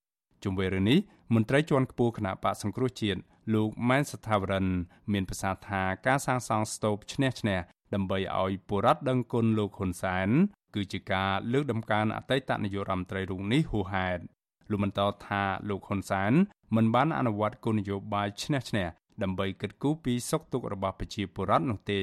[0.44, 0.98] ជុំវិញរឿងនេះ
[1.34, 3.20] មន្ត្រីជាន់ខ្ពស់គណៈបកសង្គ្រោះជាតិ
[3.54, 4.66] លោកម៉ែនសថាវរិន
[5.12, 7.58] មានប្រសាសន៍ថាការសាងសង់ស្ទូបឈ្នះឈ្នះ
[7.94, 10.28] ដើម្បីឲ្យពលរដ្ឋដឹងគុណលោកហ៊ុនសែន
[10.74, 14.22] គឺជាការលើកដំកើងអតីតនាយករដ្ឋមន្ត្រីរូបនេះហួសហេតុ
[14.70, 16.32] លោកបន្តថាលោកហ៊ុនសែន
[16.76, 18.86] មិនបានអនុវត្តគោលនយោបាយឈ្នះឈ្នះ
[19.22, 22.00] ដើម្បីគិតគូរពីសុខទុក្ខរបស់ប្រជាពលរដ្ឋនោះទេ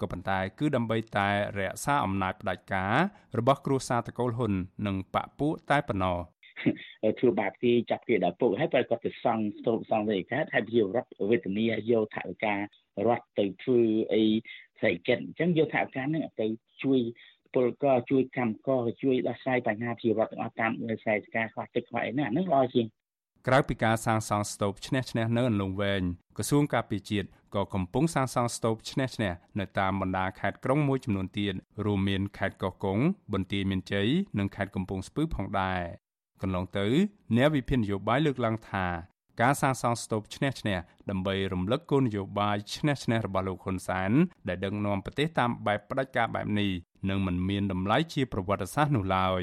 [0.00, 2.94] ក៏ប៉ុន្តែគឺដើម្បីតែរក្សាអំណាចផ្ដាច់ការ
[3.38, 4.52] របស់គ្រួសារតកូលហ៊ុន
[4.86, 6.18] និងបពពួកតែប៉ុណ្ណោះ
[7.18, 12.60] ធ្វើបាបគេចាប់គេដល់ពុកហើយបើគាត់ទៅសង់ស្ទូបសង់ទៅកើតហើយជារដ្ឋវេទនីយកថវិការ
[13.08, 13.80] ដ្ឋទៅធ្វើ
[14.14, 14.24] អី
[14.82, 16.46] សេដ្ឋកិច្ចអញ្ចឹងយកថវិកាហ្នឹងទៅ
[16.82, 17.00] ជួយ
[17.54, 22.86] ពលករជួយកម្មករជួយដោះស្រាយបញ្ហាជីវរដ្ឋទាំងអស់តាមខ្សែការខ្វះទឹកខ្វះអីណាហ្នឹងល្អជាង
[23.48, 26.02] ក្រៅពីការសាងសង់ស្ទូបឈ្នះឈ្នះនៅអន្លង់វែង
[26.36, 32.98] ក្រសួងការពារជាតិក៏កំពុងសាងសង់ស្ទូបឈ្នះឈ្នះនៅតាមបណ្ដាខេត្តក្រុងមួយចំនួនទៀតរួមមានខេត្តកោះកុង
[33.32, 35.80] បន្ទាយមានជ័យនិងខេត្តកំពង់ស្ពឺផងដែរ
[36.42, 36.86] កន្លងទៅ
[37.36, 38.86] អ្នកវិភាគនយោបាយលើកឡើងថា
[39.40, 40.78] ការសាងសង់ស្ទូបឈ្នះឈ្នះ
[41.10, 44.10] ដើម្បីរំលឹកគោលនយោបាយឈ្នះឈ្នះរបស់លោកហ៊ុនសែន
[44.48, 46.70] ដែលដឹកនាំប្រទេសតាមបែបផ្ដាច់ការបែបនេះ
[47.10, 49.42] នឹងមិនមានតម្លៃជាប្រវត្តិសាស្ត្រនោះឡើយ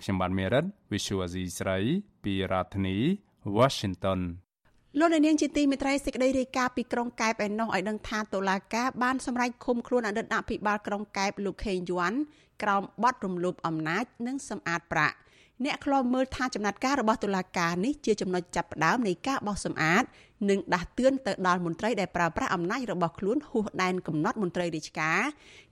[0.00, 1.78] ខ្ញុំបានមេរិត Visual Asia ស្រី
[2.24, 2.98] ពីរដ្ឋធានី
[3.58, 4.20] Washington
[4.98, 12.12] លោកនាងជាទីមេត្រីសេចក្តីរាយការណ៍ពីក្រុងកែបឯណោះឲ្យដឹងថាតុលាការបានសម្រេចឃុំខ្លួនអតីតអភិបាលក្រុងកែបលោកខេងយួន
[12.62, 15.16] ក្រោមបទរំលោភអំណាច និងសម្អាតប្រាក់
[15.64, 20.04] អ្នកខ្លោមមើលថាចំណាត់ការរបស់តុលាការនេះជាចំណុចចាប់ផ្ដើមនៃការបោះសម្អាត
[20.50, 25.20] និងដាស់តឿនទៅដល់មន្ត្រីដែលប្រើប្រាស់អំណាចរបស់ខ្លួនហួសដែនកំណត់មន្ត្រីរាជការ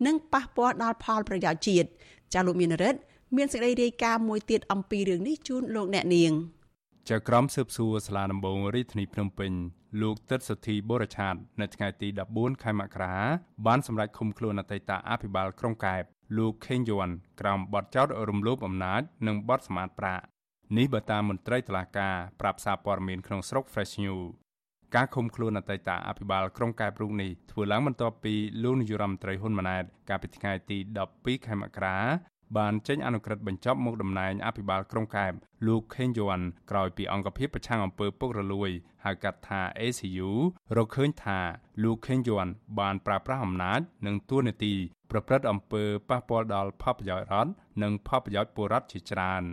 [0.07, 1.89] និងប៉ះពាល់ដល់ផលប្រយោជន៍ជាតិ
[2.35, 3.01] ចាលោកមានរិទ្ធ
[3.37, 6.33] មានសេចក្តីរាយការណ៍មួយទៀតអំពីរឿងនេះជូនលោកអ្នកនាង
[7.11, 9.53] ចៅក្រមស៊ើបសួរសាលាដំបងរាជធានីភ្នំពេញ
[10.03, 13.17] លោកទឹកសុធីបូរឆាត នៅថ្ងៃទី14ខែមករា
[13.67, 16.03] បានសម្រេចឃុំខ្លួនអតីតអភិបាលក្រុងកែប
[16.37, 17.09] លោកខេងយួន
[17.41, 20.25] ក្រោមបទចោទរំលោភអំណាចនិងបទសម្អាតប្រាក់
[20.77, 24.25] នេះបើតាមមន្ត្រីតុលាការប្រាប់សារព័ត៌មានក្នុងស្រុក Fresh News
[24.95, 30.79] ការឃុំខ្លួនអតីតអភិបាលក្រុងកែបរូបនេះធ្វើឡើងបន្ទាប់ពីលោកនាយរដ្ឋមន្ត្រីហ៊ុនម៉ាណែតកាលពីថ្ងៃទី
[31.13, 31.97] 12ខែមករា
[32.58, 35.34] បានចេញអនុក្រឹត្យបញ្ចប់មុខតំណែងអភិបាលក្រុងកែប
[35.68, 36.40] លោកខេងយួន
[36.72, 38.70] ក្រោយពីអង្គភាពប្រឆាំងអំពើពុករលួយ
[39.06, 40.30] ហៅកាត់ថា ACU
[40.78, 41.40] រកឃើញថា
[41.84, 42.48] លោកខេងយួន
[42.80, 44.74] បានប្រើប្រាស់អំណាចនិងទួនាទី
[45.12, 47.52] ប្រព្រឹត្តអំពើប៉ះពាល់ដល់ផលប្រយោជន៍រដ្ឋ
[47.84, 49.44] និងផលប្រយោជន៍ពលរដ្ឋជាច្រើន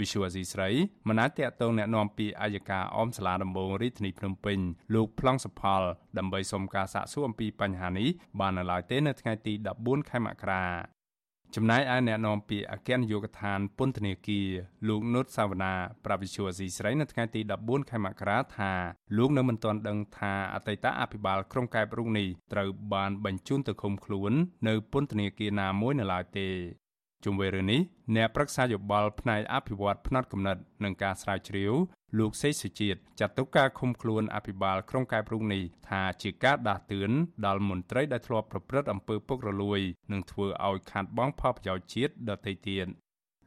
[0.00, 0.68] វិសុវអាស៊ីស្រី
[1.08, 4.58] មិនអាចតតងแนะនាំពីអាយកាអមសាលាដំបងរាជធានីភ្នំពេញ
[4.94, 5.82] លោកប្លង់សុផល
[6.18, 8.08] ដើម្បីសុំការសាកសួរអំពីបញ្ហានេះ
[8.40, 10.64] បាននៅឡើយទេនៅថ្ងៃទី14ខែមករា
[11.57, 14.47] ចំណែកឯអ្នកនាំពាក្យអគ្គនាយកដ្ឋានពន្ធនាគារ
[14.87, 15.73] លោកនុតសាវណ្ណា
[16.05, 18.71] ប្រាប់វិទ្យុអស៊ីស្រីនៅថ្ងៃទី14ខែមករាថា
[19.17, 24.31] លោកនៅមិនទាន់ដឹងថាអតីតអភិបាលក្រុងកែបរូបនេះត្រូវបានបញ្ជូនទៅឃុំខ្លួន
[24.67, 26.49] នៅពន្ធនាគារណាមួយនៅឡើយទេ
[27.25, 27.81] ជុំវិញរឿងនេះ
[28.15, 31.73] អ្នកប្រឹក្សាយោបល់ផ្នែកអភិវឌ្ឍផ្នែកកំណត់និងការស្រាវជ្រាវ
[32.19, 37.11] លោកសេសុជាតិចាត់ទុកការឃុំខ្លួនអភិបាលក្រុងកែបរុងនេះថាជាការដាស់តឿន
[37.45, 39.79] ដល់មន្ត្រីដែលធ្លាប់ប្រព្រឹត្តអំពើពុករលួយ
[40.11, 42.87] និងធ្វើឲ្យខាតបង់ផលប្រយោជន៍ជាតិដទៃទៀត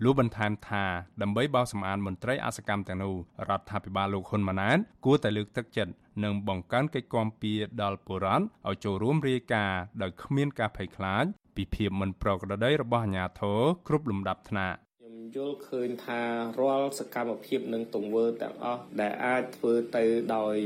[0.05, 0.85] លោកបន្ថែមថា
[1.23, 3.15] ដើម្បីបោសសម្អាតមន្ត្រីអសកម្មទាំងនោះ
[3.49, 5.93] រដ្ឋាភិបាលលោកហ៊ុនម៉ាណែតគួរតែលើកទឹកចិត្ត
[6.25, 11.25] និងបង្កើនកិច្ចគាំពារដល់ពលរដ្ឋឲ្យចូលរួមរាយការណ៍ដោយគ្មានការភ័យខ្លាច
[11.59, 14.79] ពីភាពមិនប្រក្រតីរបស់អាជ្ញាធរគ្រប់លំដាប់ថ្នាក់
[15.37, 16.23] យល់ឃើញថា
[16.61, 20.05] រាល់សកម្មភាពនិងទង្វើទាំងអស់ដែលអាចធ្វើទៅ
[20.37, 20.57] ដោយ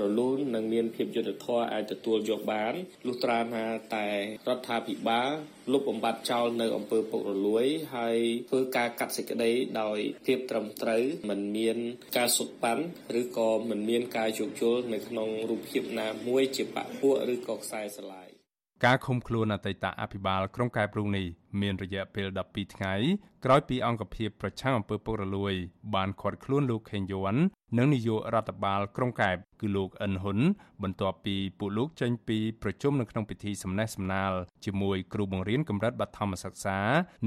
[0.00, 2.74] រលូននិងមានភាពយុត្តិធម៌អាចទទួលយកបាន
[3.06, 3.64] លុះត្រាថា
[3.96, 4.08] តែ
[4.48, 5.30] រដ្ឋាភិបាល
[5.72, 8.18] លុបបំបាត់ចោលនៅអំពើពុករលួយហើយ
[8.50, 11.76] ធ្វើការកាត់សេចក្តីដោយភាពត្រឹមត្រូវមិនមាន
[12.16, 12.84] ការសុខប៉ាន់
[13.20, 18.21] ឬក៏មិនមានការយោគយល់នៅក្នុងរូបភាពណាមួយជាបពពួកឬក៏ខ្សែស្រឡាយ
[18.84, 21.26] ការឃុំខ្លួនអតីតអភិបាលក្រុងកែបរូងនេះ
[21.60, 22.94] មានរយៈពេល12ថ្ងៃ
[23.44, 25.54] ក្រោយពីអង្គភាពប្រឆាំងអំពើពុករលួយ
[25.94, 27.34] បានឃាត់ខ្លួនលោកខេងយួន
[27.78, 30.38] និងនាយករដ្ឋបាលក្រុងកែបគឺលោកអិនហ៊ុន
[30.82, 34.32] បន្ទាប់ពីពួកលោកចេញពីប្រជុំនៅក្នុងពិធីសំណេះសំណាល
[34.64, 36.78] ជាមួយគ្រូបង្រៀនកម្រិតបឋមសិក្សា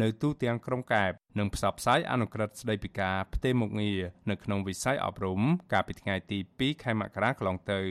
[0.01, 5.41] នៅទូទាំងក្រុងកែបនិងផ្សព្វផ្សាយអនុក្រឹត្យស្តីពីការផ្ទេរមុខងារនៅក្នុងវិស័យអប់រំ
[5.73, 7.81] កាលពីថ្ងៃទី2ខែមករាកន្លងទៅ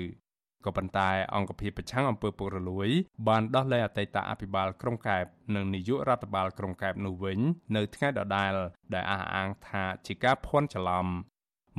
[0.64, 2.88] ក៏ប៉ុន្តែអង្គភាពប្រឆាំងអំពើពុករលួយ
[3.28, 5.24] បានដោះលែងអតីតអភិបាលក្រុងកែប
[5.54, 7.38] និងនាយករដ្ឋបាលក្រុងកែបនោះវិញ
[7.76, 8.52] នៅថ្ងៃដដែល
[8.94, 11.06] ដែលអះអាងថាជាការភ័ន្តច្រឡំ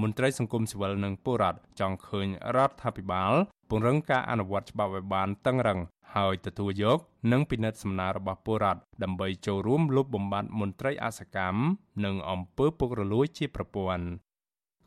[0.02, 3.34] មន្ត្រីសង្គមស៊ីវិលនិងពលរដ្ឋចង់ឃើញរដ្ឋាភិបាល
[3.70, 5.80] ពង្រឹងការអនុវត្តច្បាប់ឲ្យបានតឹងរឹង
[6.16, 7.00] ហើយទទួលយក
[7.32, 11.60] និងពិនិត្យសំណើរបស់ពលរដ្ឋដើម្បីចូលរួមលុបបំបាត់មន្ត្រីអសកម្ម
[12.06, 14.06] និងអំពើពុករលួយជាប្រព័ន្ធ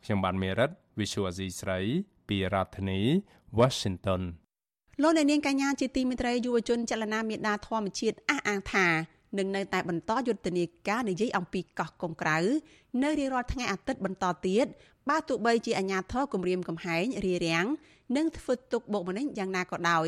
[0.03, 1.79] ខ្ញុំបានមេរិត Visual Asia ស្រី
[2.29, 3.01] ពីរដ្ឋធានី
[3.59, 4.21] Washington
[5.01, 8.87] លោកអ្នកនាងកញ្ញាជាទីមេត្រីយុវជនចលនាមេដាធម្មជាតិអះអាងថា
[9.37, 12.37] នឹងនៅតែបន្តយុទ្ធនាការនិយាយអំពីកោះកុងក្រៅ
[13.03, 14.65] នៅរៀងរាល់ថ្ងៃអាទិត្យបន្តទៀត
[15.09, 17.65] បើទោះបីជាអាញាធរគម្រាមកំហែងរារាំង
[18.17, 20.07] និងធ្វើទុកបុកម្នេញយ៉ាងណាក៏ដោយ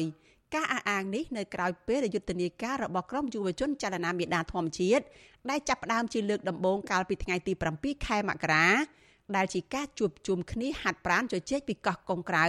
[0.56, 5.04] ការអះអាងនេះនៅក្រៅពេលយុទ្ធនាការរបស់ក្រុមយុវជនចលនាមេដាធម្មជាតិ
[5.50, 8.68] ដែលចាប់ផ្ដើមជាលើកដំបូងកាលពីថ្ងៃទី7ខែមករា
[9.36, 12.48] ដែលជាការជួបជុំគ្នាហាត់ប្រាណជជែកពីកោះកុងក្រៅ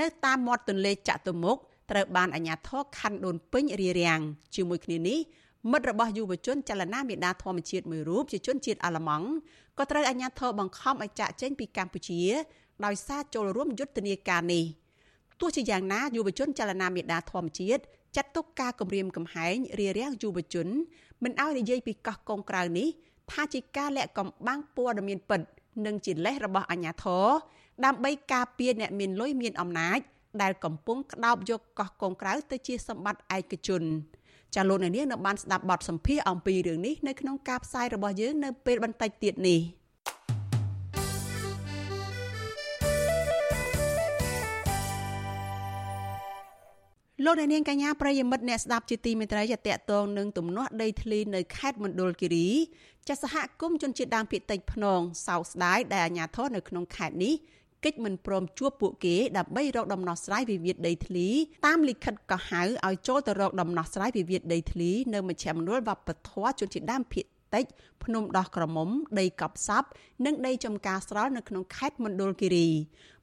[0.00, 1.56] នៅតាមមាត់ទន្លេចតុមុខ
[1.90, 4.20] ត្រូវបានអាជ្ញាធរខណ្ឌដូនពេញរារាំង
[4.54, 5.18] ជាមួយគ្នានេះ
[5.72, 9.28] មិត្តរបស់យុវជនចលនាមេដាធម្មជាតិមួយរូបជាជនជាតិអាល្លឺម៉ង់
[9.78, 12.22] ក៏ត្រូវអាជ្ញាធរបង្ខំឲ្យចាក់ចេញពីកម្ពុជា
[12.84, 14.64] ដោយសារចូលរួមយុទ្ធនាការនេះ
[15.40, 17.82] ទោះជាយ៉ាងណាយុវជនចលនាមេដាធម្មជាតិ
[18.16, 20.66] ចាត់ទុកការគម្រាមកំហែងរារាំងយុវជន
[21.22, 22.88] មិនឲ្យនិយាយពីកោះកុងក្រៅនេះ
[23.30, 25.40] ថាជាការលាក់កំបាំងព័ត៌មានពិត
[25.86, 27.26] និងជាលេសរបស់អាជ្ញាធរ
[27.84, 29.98] ដើម្បីការពារអ្នកមានលុយមានអំណាច
[30.42, 33.82] ដែលកំពុងក្តោបយកកោះកុងក្រៅទៅជាសម្បត្តិឯកជន
[34.54, 39.60] ចាលោកអ្នកនាងនៅបានស្ដាប់បទសម្ភាសអំពីរឿងនេះនៅក្នុងការផ្សាយរបស់យើងនៅពេលបន្តិចទៀតនេះ
[47.24, 52.48] លោកអ្នកនាងកញ្ញាប្រិយមិត្តអ្នកស្ដាប់ជាទីមេត្រីយតកតងនឹងទំនាស់ដីធ្លីនៅខេត្តមណ្ឌលគិរី
[53.08, 57.34] ចាសហគមន៍ជនជាតិដើមភាគតិចភ្នងសោកស្ដាយដែលអាជ្ញាធរនៅក្នុងខេត្តនេះ
[57.84, 61.28] កិច្ចមិនព្រមជួបពួកគេដើម្បីរកដំណោះស្រាយវិវាទដីធ្លី
[61.66, 67.64] តាមលិខិតកោះហៅឲ្យចូលទៅរកដំណោះស្រាយវិវាទដីធ្លីនៅមជ្ឈមណ្ឌលវប្បធម៌ជនជាតិដើមភាគតិច
[68.04, 68.88] ភ្នំដោះក្រមុំ
[69.20, 69.84] ដីកប់សັບ
[70.26, 72.68] និងដីចំការស្រល់នៅក្នុងខេត្តមណ្ឌលគិរី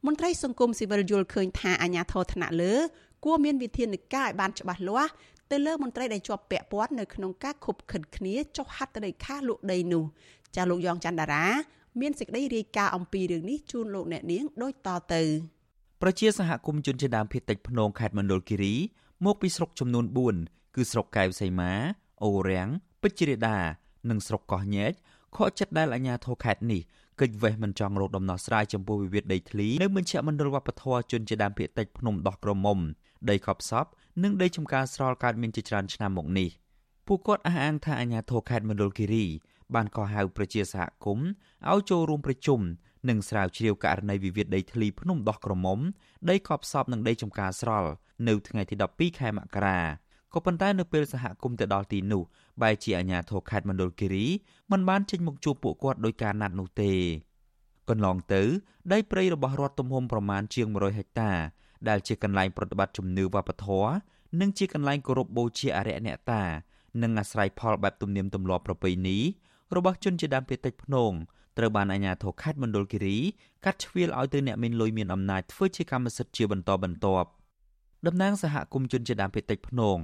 [0.05, 2.73] មន្ត្រីសង្គមស៊ីវិលយល់ឃើញថាអាជ្ញាធរថ្នាក់លើ
[3.25, 5.11] គួរមានវិធានការឲ្យបានច្បាស់លាស់
[5.51, 10.03] ទៅលើមន្ត្រីដែលជាប់ពាក់ព័ន្ធនៅក្នុងការខុបខិតគ្នាចុះហត្ថលេខាលក់ដីនោះ
[10.55, 11.45] ចាលោកយ៉ងច័ន្ទដារា
[12.01, 15.21] មានសេចក្តីរាយការណ៍អំពីរឿងនេះជូនលោកអ្នកនាងដូចតទៅ
[16.01, 18.73] ប្រជាសហគមន៍ជនជាតិដើមភាគតិចភ្នងខេត្តមណ្ឌលគិរី
[19.25, 20.05] មកពីស្រុកចំនួន
[20.39, 21.71] 4គឺស្រុកកែវសីមា
[22.23, 22.69] អូរាំង
[23.01, 23.57] ពេជ្ររាដា
[24.09, 24.93] និងស្រុកកោះញែក
[25.35, 26.81] ខកចិត្តដែលអាជ្ញាធរខេត្តនេះ
[27.21, 32.77] កិច្ចវេះមិនចង់រកដំណោះស្រាយចំពោះវិវាទដីធ្លីនៅមជ្ឈមណ្ឌលវប្បធម៌ជនជាដើមភាគតិចភ្នំដោះក្រមុំ
[33.29, 33.85] ដីខប់សព
[34.23, 36.49] និងដីចំការស្រល់កើតមានជាច្រើនឆ្នាំមកនេះ
[37.07, 39.25] ពួកគាត់អះអាងថាអាញាធរខេត្តមណ្ឌលគិរី
[39.75, 41.27] បានកោះហៅប្រជាសហគមន៍
[41.71, 42.59] ឲ្យចូលរួមប្រជុំ
[43.09, 45.79] និងស្រាវជ្រាវករណីវិវាទដីធ្លីភ្នំដោះក្រមុំ
[46.29, 47.89] ដីខប់សពនិងដីចំការស្រល់
[48.27, 49.79] នៅថ្ងៃទី12ខែមករា
[50.33, 52.23] ក៏ប៉ុន្តែនៅពេលសហគមន៍ទៅដល់ទីនោះ
[52.61, 54.25] បែរជាអាជ្ញាធរខេត្តមណ្ឌលគិរី
[54.71, 56.91] មិនបានចេញមកជួបពួកគាត់ដោយការណាត់នោះទេ
[57.89, 58.41] កន្លងទៅ
[58.93, 61.31] ដីព្រៃរបស់រដ្ឋទំហំប្រមាណជាង100ហិកតា
[61.89, 63.91] ដែលជាកន្លែងប្រតិបត្តិជំនឿវប្បធម៌
[64.39, 66.43] និងជាកន្លែងគោរពបូជាអរិយអ្នកតា
[67.01, 69.17] និងអាស្រ័យផលបែបទំនៀមទម្លាប់ប្រពៃណី
[69.77, 71.11] របស់ជនជាដើមភាគតិចភ្នង
[71.57, 73.17] ត្រូវបានអាជ្ញាធរខេត្តមណ្ឌលគិរី
[73.65, 77.29] កាត់ជ្រៀលឲ្យទៅអ្នកមានលុយមានអំណាចធ្វើជាកម្មសិទ្ធិជាបន្តបន្ទាប់
[78.07, 79.97] តំណាងសហគមន៍ជនជាដើមភាគតិចភ្នង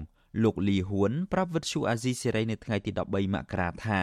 [0.44, 4.02] លោកលីហួនប្រាប់វិទ្យុអាស៊ីសេរីនៅថ្ងៃទី13មករាថា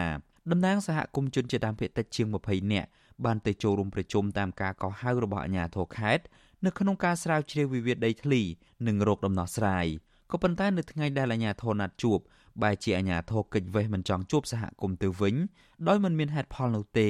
[0.51, 2.89] តំណាងសហគមន៍ជនជាតិដើមភាគតិចជាង20នាក់
[3.25, 6.23] បានទៅចូលរួមប្រជុំតាមការកោះហៅរបស់អាជ្ញាធរខេត្ត
[6.65, 8.41] នៅក្នុងការស្រាវជ្រាវវិវាទដីធ្លី
[8.87, 9.85] និងរោគដំណោះស្រាយ
[10.31, 12.19] ក៏ប៉ុន្តែនៅថ្ងៃដែលអាជ្ញាធរណាត់ជួប
[12.61, 15.35] បែរជាអាជ្ញាធរកិច្ចវេះមិនចង់ជួបសហគមន៍ទៅវិញ
[15.87, 17.09] ដោយមិនមានហេតុផលនោះទេ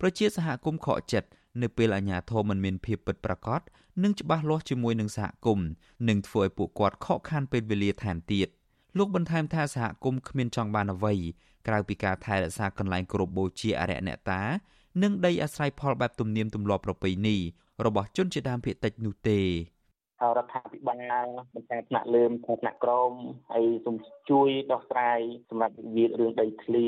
[0.00, 1.28] ប្រជាសហគមន៍ខកចិត្ត
[1.62, 3.60] នៅពេលអាជ្ញាធរមិនមានភាពពិតប្រាកដ
[4.02, 5.68] និងច្បាស់លាស់ជាមួយនឹងសហគមន៍
[6.08, 8.48] នឹងធ្វើឲ្យពួកគាត់ខកខានពេលវេលាថែមទៀត
[8.98, 11.14] លោកបន្ថែមថាសហគមន៍គ្មានចង់បានអ្វី
[11.66, 14.42] ក្រៅពីការថែរក្សាកន្លែងគោរពបូជាអរិយអ្នកតា
[15.02, 17.36] និងដីអាស្រ័យផលបែបទំនៀមទម្លាប់ប្រពៃណី
[17.86, 19.40] របស់ជនជាដើមភាគតិចនោះទេ
[20.36, 23.12] រដ្ឋាភិបាលមិនថាថ្នាក់លើមិនថាថ្នាក់ក្រម
[23.52, 23.96] ហើយសូម
[24.30, 26.86] ជួយដោះស្រាយសម្រាប់វិវាទរឿងដីធ្លី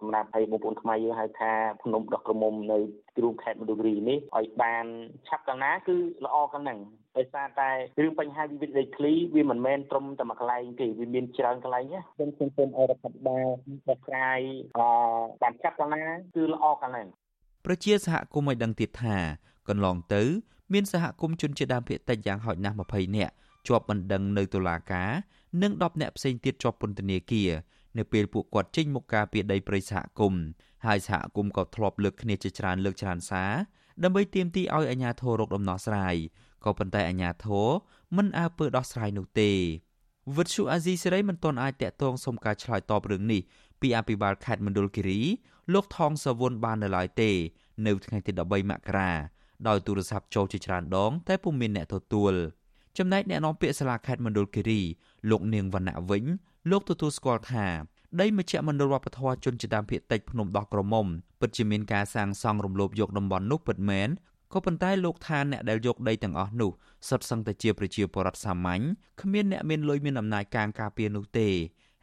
[0.00, 2.78] សម្រាប់ឲ្យបងប្អូនខ្មែរយើងហៅថាភ្នំដោះក្រមុំនៅ
[3.16, 4.86] ក្រុងខេត្តមណ្ឌលគិរីនេះឲ្យបាន
[5.28, 6.78] ឆាប់កាលណាគឺល្អកាលហ្នឹង
[7.16, 13.46] ដោយសារតែរឿងបញ្ហាវិវាទដីធ្លីវាមិនមែនត្រឹមតែមួយកន្លែងទេវាមានច្រើនកន្លែងណាខ្ញុំសូមសូមឲ្យរដ្ឋាភិបាល
[13.88, 14.40] ដោះស្រាយ
[14.78, 14.80] អ
[15.42, 17.06] បានឆាប់កាលណាគឺល្អកាលហ្នឹង
[17.66, 19.16] ប្រជាសហគមន៍ឲ្យដឹងទៀតថា
[19.68, 20.22] កន្លងទៅ
[20.72, 23.34] មានសហគមន៍ជនជាតិដើមភាគតិចយ៉ាងហោចណាស់20នាក់
[23.66, 25.10] ជាប់បណ្ដឹងនៅតុលាការ
[25.62, 27.50] និង10នាក់ផ្សេងទៀតជាប់ពន្ធនាគារ
[27.98, 30.44] នៅពេលពួកគាត់ចេញមកការពីដីព្រៃសហគមន៍
[30.86, 33.52] ហើយសហគមន៍ក៏ធ្លាប់លើកគ្នាជាច្រើនលើកច្រើនសារ
[34.02, 36.16] ដើម្បីទាមទារឲ្យអាជ្ញាធររកដំណោះស្រាយ
[36.64, 37.68] ក៏ប៉ុន្តែអាជ្ញាធរ
[38.16, 39.50] មិនអើពើដោះស្រាយនោះទេ
[40.36, 43.42] វិទ្យុអាស៊ីសេរីមិនទាន់អាចតាក់ទងសុំការឆ្លើយតបរឿងនេះ
[43.80, 45.20] ពីអភិបាលខេត្តមណ្ឌលគិរី
[45.72, 47.30] លោកថងសវុនបាននៅឡើយទេ
[47.86, 49.10] នៅថ្ងៃទី13មករា
[49.68, 52.34] ដោយទូរស័ព្ទចូលជាច្រើនដង តែពុំមានអ្នកទទួល
[52.98, 54.80] ចំណែកអ្នកនាំពាក្យសាលាខេត្តមណ្ឌលគិរី
[55.30, 56.24] លោកនាងវណ្ណៈវិញ
[56.70, 57.66] លោកទទួលស្គាល់ថា
[58.20, 61.06] ដីមជ្ឈមណ្ឌលវប្បធម៌ជនជាតិដើមភាគតិចភ្នំដោះក្រមុំ
[61.40, 64.08] ពិតជាមានការសាងសង់រំលោភយកតំបន់នោះពិតមែន
[64.52, 66.70] ក៏ប៉ុន្តែលោកថាអ្នកដែលយកដីទាំងអស់នោះ
[67.08, 68.82] សុទ្ធសឹងតែជាប្រជាពលរដ្ឋសាមញ្ញ
[69.20, 71.48] គ្មានអ្នកមានលុយមានអំណាចកាងការពារនោះទេ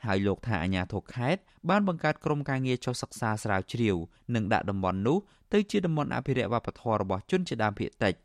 [0.05, 3.97] ហើយលោកថាអាញាធរខេត្តបានបង្កើតក្រុមការងារចុះសិក្សាស្រាវជ្រាវ
[4.35, 5.17] និងដាក់តំបន់នោះ
[5.53, 8.15] ទៅជាតំបន់អភិរក្សវប្បធម៌របស់ជនជាដើមភាគតិច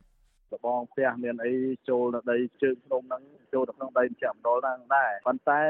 [0.55, 1.55] ដបងផ្ទះមានអី
[1.89, 5.61] ចូលនៅដីជើងភ្នំហ្នឹងចូលទៅក្នុងដីជាមណ្ឌលហ្នឹងដែរប៉ុន្តែ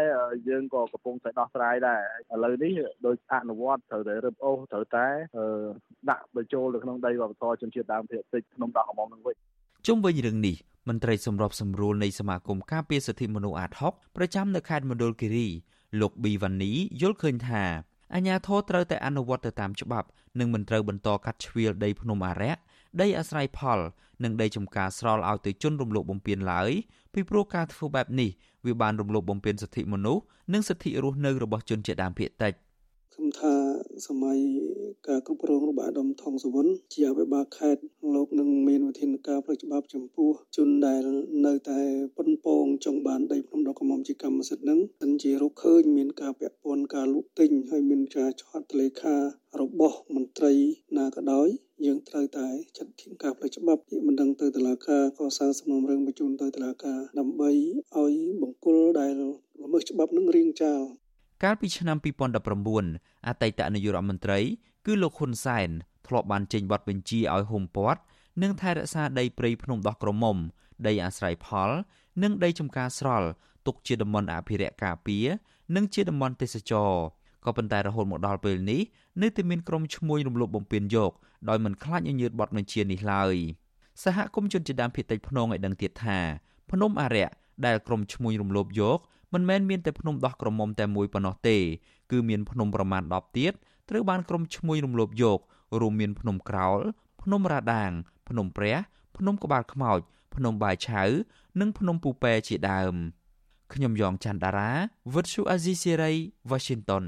[0.48, 2.72] យើងក៏កំពុងតែដោះស្រាយដែរឥឡូវនេះ
[3.06, 5.06] ដោយអនុវត្តត្រូវតែរឹបអូសត្រូវតែ
[6.10, 9.36] ដាក់បញ្ចូលទៅក្នុងដីវប្បធម៌ជនជាតិដើមភាគតិចក្នុងដោះកំងហ្នឹងវិញ
[9.86, 10.56] ជុំវិញរឿងនេះ
[10.88, 15.48] មន្ត្រីសម្របសម្រួលនៃសមាគមការពារសិទ្ធិមនុស្សអាត6ប្រចាំនៅខេត្តមណ្ឌលគិរី
[16.00, 17.62] លោកប៊ីវ៉ានីយល់ឃើញថា
[18.14, 22.60] អាញាធរត្រូវតែអនុវត្តទៅតាមច្បាប់និងមិនត្រូវបន្តកាត់ជ្រៀលដីភ្នំអារក្ស
[23.00, 23.80] ដីអាស្រ័យផល
[24.24, 26.70] និងដីចំការស្រល់ឲ្យទៅជនរំលោភបំពានឡើយ
[27.12, 28.30] ពីព្រោះការធ្វើបែបនេះ
[28.66, 30.22] វាបានរំលោភបំពានសិទ្ធិមនុស្ស
[30.52, 32.52] និងសិទ្ធិរស់នៅរបស់ជនជាតិដើមភាគតិច
[33.18, 33.54] ខ្ញុំថា
[34.06, 34.38] សម័យ
[35.08, 37.82] ការគ្រប់គ្រងរបស់អាដាមថងសវុនជាអភិបាលខេត្ត
[38.14, 41.02] លោកនឹងមានវិធានការផ្លូវច្បាប់ចំពោះជនដែល
[41.46, 41.80] នៅតែ
[42.16, 49.16] ប៉ុនពងចង់បានដីភ្នំដកកំមជាកម្មសិទ្ធិនឹងសិនជារកឃើញមានការពាក់ព័ន្ធការលក់ទិញហើយមានការឆាត់លេខា
[49.60, 50.52] របស់មន្ត្រី
[50.98, 51.48] ណាក៏ដោយ
[51.84, 57.50] យើងត្រូវតែចាត់ធានការផ្លូវច្បាប់ពីមិនដឹងទៅតុលាការកសាងសំណុំរឿងបញ្ជូនទៅតុលាការដើម្បី
[57.96, 59.12] ឲ្យបង្គោលដែល
[59.64, 60.82] ល្មើសច្បាប់នឹងរៀងចាល
[61.42, 61.96] កាលពីឆ្នាំ
[62.62, 64.40] 2019អតីតនាយករដ្ឋមន្ត្រី
[64.86, 65.68] គឺលោកហ៊ុនសែន
[66.06, 68.00] ធ្លាប់បានចេញបទបញ្ជាឲ្យហ៊ុំព័ទ្ធ
[68.42, 70.36] និងថែរក្សាដីព្រៃភ្នំដោះក្រមុំ
[70.86, 71.70] ដីអាស្រ័យផល
[72.22, 73.28] និងដីចំការស្រល់
[73.66, 75.26] ទុកជាតំបន់អភិរក្សការពារ
[75.76, 76.92] និងជាតំបន់ទេសចរ
[77.44, 78.80] ក៏ប៉ុន្តែរហូតមកដល់ពេលនេះ
[79.22, 81.12] នៅតែមានក្រុមឈ្មួញរំលោភបំពានយក
[81.48, 83.34] ដោយមិនខ្លាចញញើតបទបញ្ជានេះឡើយ
[84.02, 86.18] សហគមន៍ជនជាតិដើមភាគតិចភ្នងឲ្យដឹងទៀតថា
[86.70, 87.34] ភ្នំអារក្ស
[87.66, 88.98] ដែលក្រុមឈ្មួញរំលោភយក
[89.34, 91.58] មិនមែនមានតែភ្នំដោះក្រមុំតែមួយប៉ុណ្ណោះទេ
[92.10, 93.52] គឺមានភ្នំប្រមាណ10ទៀត
[93.90, 95.38] ត្រូវបានក្រុមឈ្មួញរំលោភយក
[95.80, 96.78] រួមមានភ្នំក្រោល
[97.22, 97.90] ភ្នំរ៉ាដាង
[98.28, 98.76] ភ្នំព្រះ
[99.16, 99.98] ភ្នំក្បាលខ្មោច
[100.34, 101.02] ភ្នំបាយឆៅ
[101.60, 102.94] និងភ្នំពូប៉ែជាដើម
[103.74, 104.70] ខ្ញុំយ៉ងច័ន្ទដារា
[105.14, 106.12] វិទ្យុអាស៊ីសេរី
[106.50, 107.04] Washington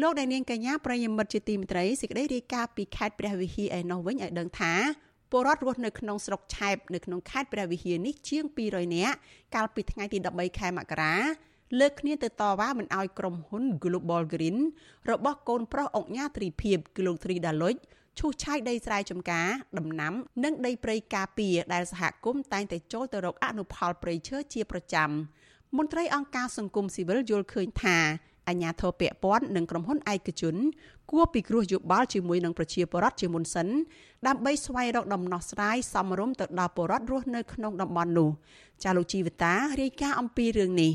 [0.00, 4.74] លោកអ្នកនាងកញ្ញាប្រិយមិត្តជាទីមេត្រីសេចក្តីរាយការណ៍ពីខេត្តព្រះវិហារឯណោះវិញឲ្យដឹងថា
[5.32, 9.16] ពលរដ្ឋរស់នៅក្នុងស្រុកឆែបនៅក្នុងខេត្តព្រះវិហារនេះជាង200នាក់
[9.54, 11.14] កាលពីថ្ងៃទី13ខែមករា
[11.80, 14.58] លើកគ្នាទៅតវ៉ាមិនឲ្យក្រុមហ៊ុន Global Green
[15.10, 17.74] របស់កូនប្រុសអង្គញាត្រីភិបគឺលោកទ្រីដាលុច
[18.18, 20.14] ឈូសឆាយដីស្រែចម្ការដំណាំ
[20.44, 25.10] និងដីព្រៃការពារដែលសហគមន៍តែងតែចូលទៅរកអនុផលព្រៃឈើជាប្រចាំ
[25.76, 27.98] មន្ត្រីអង្គការសង្គមស៊ីវិលយល់ឃើញថា
[28.48, 30.56] អាញាធរពពាន់និងក្រុមហ៊ុនឯកជន
[31.10, 33.68] គួរពិគ្រោះយោបល់ជាមួយនឹងប្រជាពលរដ្ឋជាមុនសិន
[34.26, 38.30] ដើម្បីស្វែងរកដំណោះស្រាយសមរម្យទៅដល់ពលរដ្ឋរស់នៅក្នុងតំបន់នោះ
[38.84, 40.92] ចាលោកជីវតារាយការណ៍អំពីរឿងនេះ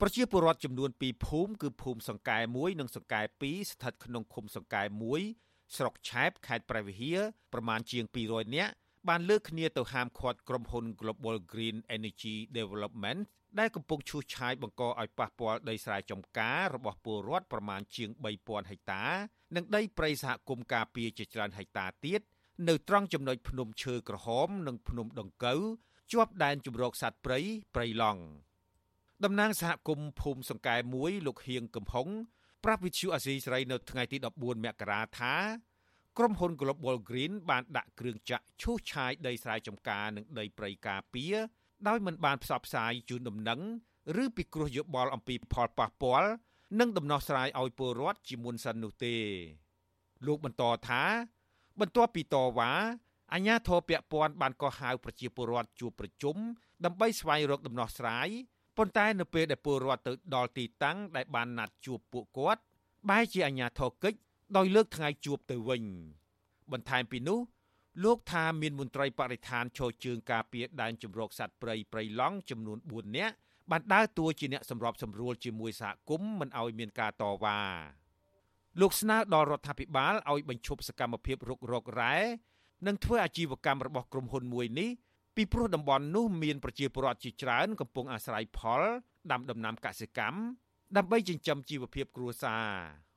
[0.00, 4.82] ប្រជាពលរដ្ឋចំនួន2ភូមិគឺភូមិសង្កែ1និងសង្កែ2ស្ថិតក្នុងឃុំសង្កែ
[5.28, 7.18] 1ស្រុកឆែបខេត្តព្រះវិហារ
[7.52, 8.72] ប្រមាណជាង200នាក់
[9.08, 13.20] បានលើកគ្នាទៅហាមឃាត់ក្រុមហ៊ុន Global Green Energy Development
[13.58, 18.10] ដែលកំពុងឈូសឆាយបង្កឲ្យប៉ះពាល់ដីស្រែចម្ការរបស់ពលរដ្ឋប្រមាណជាង
[18.40, 19.04] 3000ហិកតា
[19.56, 22.20] និងដីព្រៃសហគមន៍ការពារជាច្រើនហិកតាទៀត
[22.68, 25.60] នៅត្រង់ចំណុចភ្នំឈើក្រហម និងភ្នំដង្កូវ
[26.12, 27.38] ជាប់ដែនជំរកសត្វព្រៃ
[27.74, 28.22] ព្រៃឡង់
[29.24, 32.08] តំណាងសហគមន៍ភូមិសង្កែ1លោកហៀងកំហុង
[32.64, 35.34] ប្រាប់វិទ្យុអាស៊ីសេរីនៅថ្ងៃទី14មករាថា
[36.18, 41.36] ក្រុមហ៊ុន Global Green បានដាក់គ្រឿងចាក់ឈូសឆាយដីស្រែចម្ការនិងដីព្រៃការពារ
[41.88, 43.60] ដោយមិនបានផ្សព្វផ្សាយជូនដំណឹង
[44.22, 46.30] ឬពិគ្រោះយោបល់អំពីផលប៉ះពាល់
[46.78, 49.14] និងដំណោះស្រាយឲ្យពលរដ្ឋជាមុនសិននោះទេ
[50.26, 51.02] លោកបន្តថា
[51.80, 52.70] បន្ទាប់ពីតវ៉ា
[53.32, 56.36] អាជ្ញាធរពាក់ព័ន្ធបានកោះហៅប្រជាពលរដ្ឋជួបប្រជុំ
[56.84, 58.28] ដើម្បីស្វែងរកដំណោះស្រាយ
[58.76, 62.62] ប៉ុន្តែនៅពេលដែលពលរដ្ឋទៅដល់ទីតាំងដែលបានណាត់ជួបពួកគាត់
[63.10, 64.18] បែរជាអាជ្ញាធរកិច្ច
[64.56, 65.82] ដោយលើកថ្ងៃជួបទៅវិញ
[66.72, 67.38] បន្ថែមពីនោះ
[68.04, 73.34] លោកថាមានមន្ត្រីបរិស្ថានឈរជើងការពារដែនជំរកសត្វព្រៃព្រៃឡង់ចំនួន4នាក់
[73.70, 77.60] បានដើរតួជាអ្នកសម្របសម្រួលជាមួយសហគមន៍មិនឲ្យមានការតវ៉ា
[78.80, 82.16] លោកស្នើដល់រដ្ឋាភិបាលឲ្យបញ្ឈប់សកម្មភាពរុករករ៉ែ
[82.86, 84.90] និងធ្វើអាជីវកម្មរបស់ក្រុមហ៊ុនមួយនេះ
[85.36, 88.82] ពីព្រោះតំបន់នោះមានប្រជាពលរដ្ឋជាច្រើនកំពុងអាស្រ័យផល
[89.30, 90.38] ដាំដំណាំកសិកម្ម
[90.96, 93.11] ដើម្បីចិញ្ចឹមជីវភាពគ្រួសារ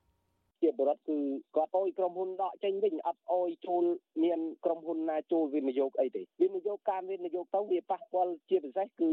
[0.61, 1.17] ជាបរិបទគឺ
[1.55, 3.83] គាត់អោយក្រុមហ៊ុនដកចេញវិញអត់អោយចូល
[4.23, 9.09] មានក្រុមហ៊ុនណាចូលវិនិយោគអីទេវិនិយោគការវិនិយោគទៅវាប៉ះពាល់ជាពិសេសគឺ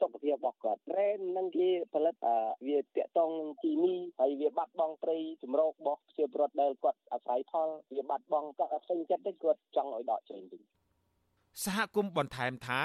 [0.00, 2.14] សុខភាពរបស់គាត់រ៉ែនឹងគេផលិត
[2.68, 10.62] វាតាក់ទងនឹងគីមីហើយវាបាត់បង់ព្រៃចម្រោករបស់ជាបរិបទដែលគាត់អាស្រ័យផលវាបាត់បង់គាត់អត់ពេញចិត្តទេគាត់ចង់ឲ្យដកចេញវិញ
[11.64, 12.82] សហគមន៍បន្ថែមថា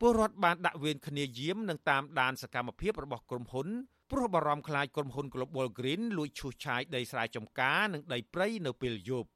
[0.00, 3.68] ពលរដ្ឋបានដាក់វេនគ្នាយាមនិងតាមដានសកម្មភាពរបស់ក្រុមហ៊ុន
[4.11, 9.29] ព្រោះបារម្ភខ្លាចក្រុមហ៊ុន Global Green លួចឈូសឆាយដីស្រែចម្ការនិងដីព្រៃនៅពេលយប់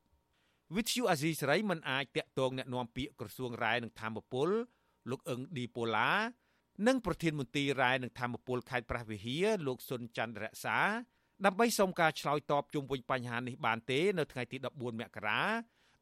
[0.76, 4.50] វិទ្យុអាស៊ីសេរីមិនអាចតាក់ទងแนะនាំពាក្យក្រសួងរ៉ែនិងធម្មពល
[5.10, 6.12] លោកអឹងឌីប៉ូឡា
[6.88, 10.80] និងប្រធានមន្ត្រីរ៉ែនិងធម្មពលខេត្តព្រះវិហារលោកសុនច័ន្ទរក្សា
[11.46, 15.42] ដើម្បីសុំការឆ្លើយតបជុំវិញបញ្ហានេះបានទេនៅថ្ងៃទី14មករា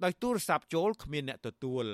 [0.03, 1.85] ដោយទូរស័ព្ទចូលគ្មានអ្នកទទួល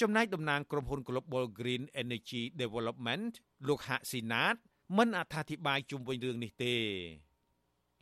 [0.00, 3.32] ចំណែកតំណាងក្រុមហ៊ុន Global Green Energy Development
[3.68, 4.56] លោកហាក់ស៊ីណាត
[4.97, 6.75] មិនអត្ថាធិប្បាយជុំវិញរឿងនេះទេ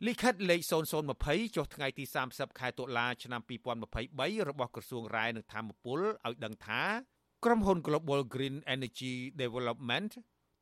[0.06, 0.60] លិខិតលេខ
[1.08, 3.40] 0020ចុះថ្ងៃទី30ខែតុលាឆ្នាំ
[3.90, 6.82] 2023របស់ក្រសួងរ៉ែនិងធម្មពលឲ្យដឹងថា
[7.44, 10.10] ក្រុមហ៊ុន Global Green Energy Development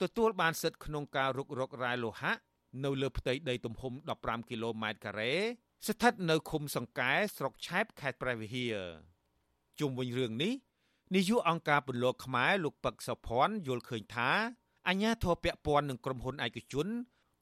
[0.03, 2.35] ទទួលបានសិទ្ធិក្នុងការរុករករ៉ែលោហៈ
[2.85, 5.35] នៅលើផ្ទៃដីទំហំ15គីឡូម៉ែត្រការ៉េ
[5.87, 8.77] ស្ថិតនៅឃុំសង្កែស្រុកឆែបខេត្តព្រះវិហារ
[9.81, 10.55] ជុំវិញរឿងនេះ
[11.15, 14.31] នាយកអង្គការពន្លកខ្មែរលោកពឹកសុភ័ណ្ឌយល់ឃើញថា
[14.89, 16.87] អញ្ញាធរពពាន់នឹងក្រុមហ៊ុនឯកជន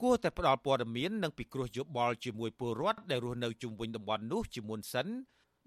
[0.01, 5.07] គួរតែផ្ដល់ព័ត៌មាននិងពិគ្រោះយោបល់ជាមួយពលរដ្ឋដែលរស់នៅជុំវិញតំបន់នោះជាមុនសិន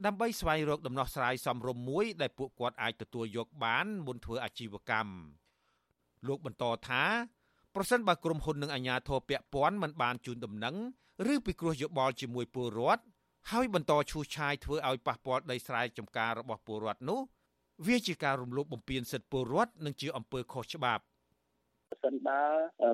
[0.06, 5.12] ដើម្បីស្វែងរកដំណោះស្រាយសមរម្យមួយដែលពួកគាត់អាចទទួលយកបានមុនធ្វើអាជីវកម្ម
[6.26, 7.04] លោកបន្តថា
[7.74, 10.76] ប្រសិនបើក្រុមហ៊ុននិងអាជ្ញាធរពាក់ព័ន្ធមិនបានជូនដំណឹង
[11.32, 13.02] ឬពិគ្រោះយោបល់ជាមួយពលរដ្ឋ
[13.50, 17.20] ហើយបន្តឈូសឆាយធ្វើឲ្យប៉ះពាល់ដីស្រែចម្ការរបស់ពលរដ្ឋនោះ
[17.86, 21.07] វាជាការរំលោភបំពានសិទ្ធិពលរដ្ឋនិងជាអំពើខុសច្បាប់ប្រ
[22.04, 22.42] សិនបើ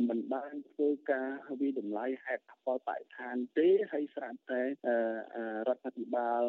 [0.09, 1.31] មិនបានធ្វើការ
[1.61, 4.67] វិតម្លៃហេតុផលបរិស្ថានទេហើយស្រាប់តែរ
[5.77, 6.43] ដ្ឋាភិបាល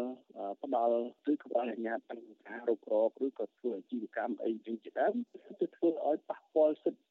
[0.63, 0.95] ផ្ដល់
[1.31, 5.15] ឬក្បាលអាជ្ញាប័ណ្ណការរុករកឬក៏ធ្វើអាជីវកម្មអីចឹងជាដើម
[5.59, 7.03] ទៅធ្វើឲ្យប៉ះពាល់សិទ្ធិ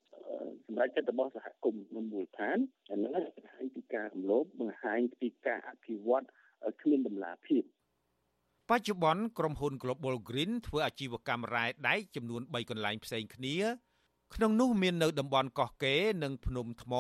[0.67, 2.59] សម្រាប់ចិត្តរបស់សហគមន៍នៅមូលដ្ឋាន
[2.91, 6.25] អានេះបង្ហាញពីការរំលោភបង្ហាញពីការអភិវឌ្ឍ
[6.81, 7.63] គ្មានតម្លាភាព
[8.71, 13.57] បច្ចុប្បន្នក្រុមហ៊ុន Global Green ធ្វើអាជីវកម្មរ៉ែដែកចំនួន3កន្លែងផ្សេងគ្នា
[14.35, 16.95] ក្នុងនោះមាននៅតំបន់កោះកេរនិងភ្នំថ្ម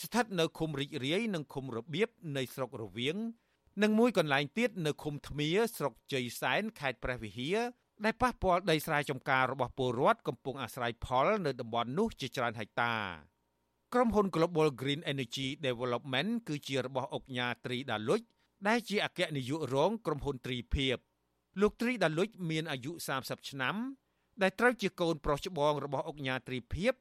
[0.00, 3.16] ស្ថិតនៅឃុំរីករាយនិងឃុំរបៀបនៃស្រុករវៀង
[3.82, 7.58] និងមួយកន្លែងទៀតនៅឃុំថ្មៀស្រុកជ័យសែនខេត្តព្រះវិហារ
[8.04, 12.94] ដែលប៉ះពាល់ដីស្រែចម្ការរបស់ពលរដ្ឋកំពុងអាស្រ័យផលនៅតំបន់នោះជាច្រើនហិកតា
[13.94, 18.20] ក្រុមហ៊ុន Global Green Energy Development គឺជារបស់អុកញ៉ាត្រីដាលុច
[18.68, 20.96] ដែលជាអគ្គនាយករងក្រុមហ៊ុនត្រីភិប
[21.60, 23.76] លោកត្រីដាលុចមានអាយុ30ឆ្នាំ
[24.42, 26.94] ដែលត្រូវជាកូនប្រុសច្បងរបស់អុកញ៉ាត្រីភិប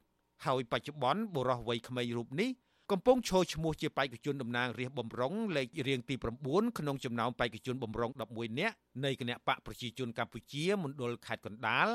[0.46, 2.50] ហើយបច្ចុប្បន្នបុរសវ័យក្មេងរូបនេះ
[2.92, 6.16] កំពុងឈរឈ្មោះជាបេក្ខជនតំណាងរាស្ត្របំរុងលេខរៀងទី
[6.46, 11.88] 9ក្នុងចំណោមបេក្ខជនបំរុង11នាក់នៃគណៈបកប្រជាជនកម្ពុជាមណ្ឌលខេត្តកណ្ដាល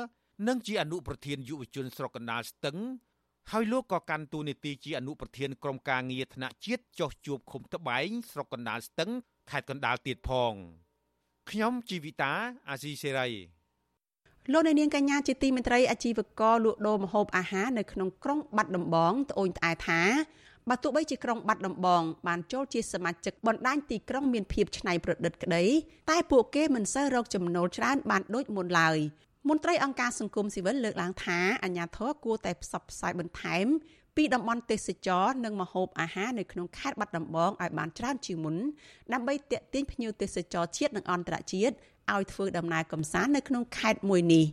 [0.47, 2.77] និងជាអនុប្រធានយុវជនស្រុកកណ្ដាលស្ទឹង
[3.51, 9.11] ហើយលោកក៏កាន់តួនាទីជាអនុប្រធានក្រុមការងារថ្នាក់ជាតិចោះជួបឃុំត្បែងស្រុកកណ្ដាលស្ទឹង
[9.51, 10.53] ខេត្តកណ្ដាលទៀតផង
[11.49, 12.33] ខ្ញុំជីវិតា
[12.69, 13.54] អាស៊ីសេរី
[14.51, 20.01] លោកអ្នកនាងកញ្ញាជាទីមេត្រីអាជីវករលក់ដូរម្ហូបអាហារនៅក្នុងក្រុងបាត់ដំបងត្អូញត្អែថា
[20.69, 25.63] បើទោះបីជាក្រុងបាត់ដំបងបានចូលជាសមាជិកបណ្ដាញទីក្រុងមានភាពច្នៃប្រឌិតក្តី
[26.09, 28.97] តែពួកគេមិនសូវរកចំណូលច្រើនបានដូចមុនឡើយ
[29.49, 33.65] មន្ត្រីអង្គការសង្គមស៊ីវិលលើកឡើងថាអាជ្ញាធរគួរតែផ្សព្វផ្សាយបន្ថែម
[34.15, 38.55] ពីតំបន់ទេសចរនិងមហូបអាហារនៅក្នុងខេត្តបាត់ដំបងឲ្យបានច្រើនជាងមុន
[39.13, 41.75] ដើម្បីទាក់ទាញភ្ញៀវទេសចរជាតិនិងអន្តរជាតិ
[42.13, 44.45] ឲ្យធ្វើដំណើរកម្សាន្តនៅក្នុងខេត្តមួយនេះ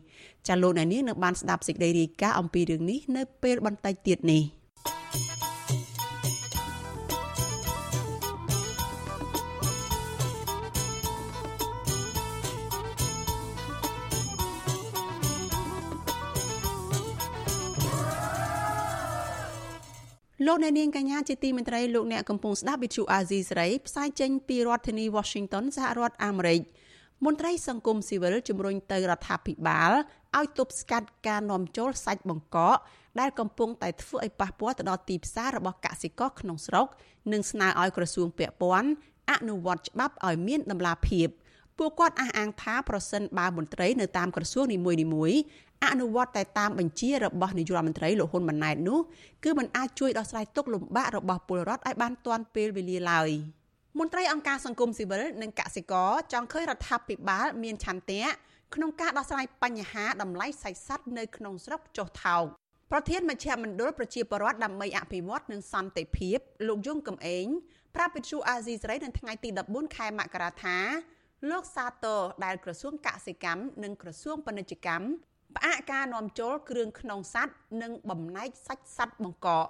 [0.48, 4.42] ចាលោកអ្នកនាងនៅបានស្ដាប់សេចក្តីរាយការណ៍អំពីរឿងនេះនៅពេលបន្តិចទៀតនេះ
[20.46, 26.60] លោកអ្នកនាងកញ្ញាជាទីមេត្រីលោកអ្នកកំពុងស្ដាប់វិទ្យុអាស៊ីសេរីផ្សាយចេញពីរដ្ឋធានី Washington សហរដ្ឋអាមេរិក
[27.26, 29.92] មន្ត្រីសង្គមស៊ីវិលជំរុញទៅរដ្ឋាភិបាល
[30.38, 32.76] ឲ្យទប់ស្កាត់ការនាំចូលសាច់បង្កក
[33.20, 36.86] ដែលកំពុងតែធ្វើឲ្យប៉ះពាល់ទៅដល់ទីផ្សាររបស់កសិករក្នុងស្រុក
[37.32, 38.90] និងស្នើឲ្យក្រសួងពាក់ព័ន្ធ
[39.30, 41.28] អនុវត្តច្បាប់ឲ្យមានតម្លាភាព
[41.78, 44.78] ពួកគាត់អះអាងថាប្រសិនបើមន្ត្រីនៅតាមក្រសួងនី
[45.14, 45.38] មួយៗ
[45.86, 48.98] អនុវត្តតែតាមបញ្ជារបស់នាយករដ្ឋមន្ត្រីលោកហ៊ុនម៉ាណែតនោះ
[49.44, 53.30] គឺมันអាចជួយដោះស្រាយទុក្ខលំបាករបស់ពលរដ្ឋឲ្យបានទាន់ពេលវេលាឡើយ
[53.98, 58.24] មន្ត្រីអង្គការសង្គមស៊ីវិលនិងកសិករចង់ឃើញរដ្ឋាភិបាលមានឆន្ទៈ
[58.74, 62.44] ក្នុងការដោះស្រាយបញ្ហាតម្លៃសាច់សត្វនៅក្នុងស្រុកចុះថោក
[62.90, 66.38] ប្រធានមជ្ឈមណ្ឌលប្រជាពលរដ្ឋដើម្បីអភិវឌ្ឍនិងសន្តិភាព
[66.68, 67.46] លោកយងកំឯង
[67.94, 70.78] ប្រាប់វិទ្យុអាស៊ីសេរីនៅថ្ងៃទី14ខែមករាថា
[71.50, 75.06] លោកសាទរដែលក្រសួងកសិកម្មនិងក្រសួងពាណិជ្ជកម្ម
[75.56, 79.68] ផ្អាកការនាំចូលគ្រឿងក្នុងសัตว์និងបំណែកសាច់សត្វបង្កក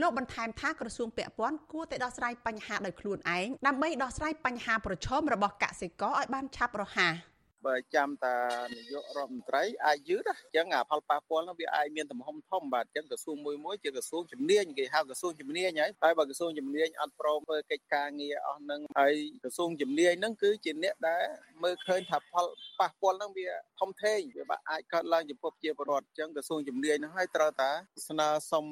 [0.00, 7.12] លោកបន្ថែមថាក្រសួងពាក់ព័ន្ធគួរតែដោះស្រាយបញ្ហាដោយខ្លួនឯងដើម្បីដោះស្រាយបញ្ហាប្រឈមរបស់កសិករឲ្យបានឆាប់រហ័ស។
[7.66, 8.36] បើចាំតា
[8.74, 21.22] នាយករដ្ឋមន្ត្រីអាចយឺតអញ្ចឹងអាផលប៉ះពាល់នោះវាអាចមានទំហំធំបាទអញ្ចឹងក្រសួងមួយមួយជាក្រសួងជំនាញគេហៅក្រសួងជំនាញហើយហើយបើក្រសួងជំនាញអត់ព្រមធ្វើកិច្ចការងារអស់នឹងហើយក្រសួងជំនាញហ្នឹងគឺជាអ្នកដែល
[21.62, 22.46] មើលឃើញថាផល
[22.78, 23.48] ប៉ះពាល់ហ្នឹងវា
[23.80, 27.70] ធំធេងវាបាទអាចកើតឡើងចំពោះជាពលរដ្ឋអញ្ចឹងក្រសួងជំនាញហ្នឹងហើយត្រូវតា
[28.08, 28.64] ស្នើសុំ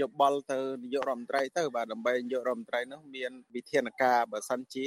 [0.00, 4.86] យោបល់ទៅនាយករដ្ឋមន្ត្រីទៅបាទដើម្បីនាយករដ្ឋមន្ត្រីនោះមានវិធានការបើសិនជា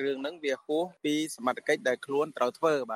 [0.00, 2.94] រឿងហ្នឹងវាហួសពីសមត្ថកិច្ចដែលខ្លួនត្រូវធ្វើប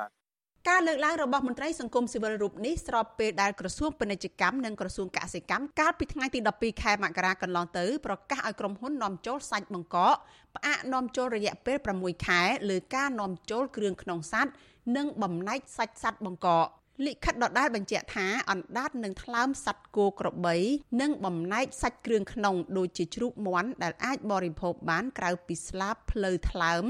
[0.69, 10.15] ការលើកឡើងរបស់មន្ត្រីសង្គមស៊ីវិលរូបនេះស្របពេលដែលក្រសួងពាណិជ្ជកម្មនិងក្រសួងកសិកម្មកាលពីថ្ងៃទី12ខែមករាកន្លងទៅប្រកាសឲ្យក្រុមហ៊ុននាំចូលសាច់បង្កក
[10.55, 14.51] ផ្អាកនាំចូលរយៈពេល6ខែលើការនាំចូលគ្រឿងក្នុងសត្វ
[14.97, 16.67] និងបំណែកសាច់សត្វបង្កក
[17.05, 20.55] លិខិតដដែលបញ្ជាក់ថាអណ្ដាតនឹងថ្លើមសัตว์គោក្របី
[21.01, 26.85] និងបំណែកសាច់គ្រឿងក្នុងដូចជាជ្រូកមាន់ដែលអាចបរិភោគបានក្រៅពីស្លាបភ្លៅថ្លើម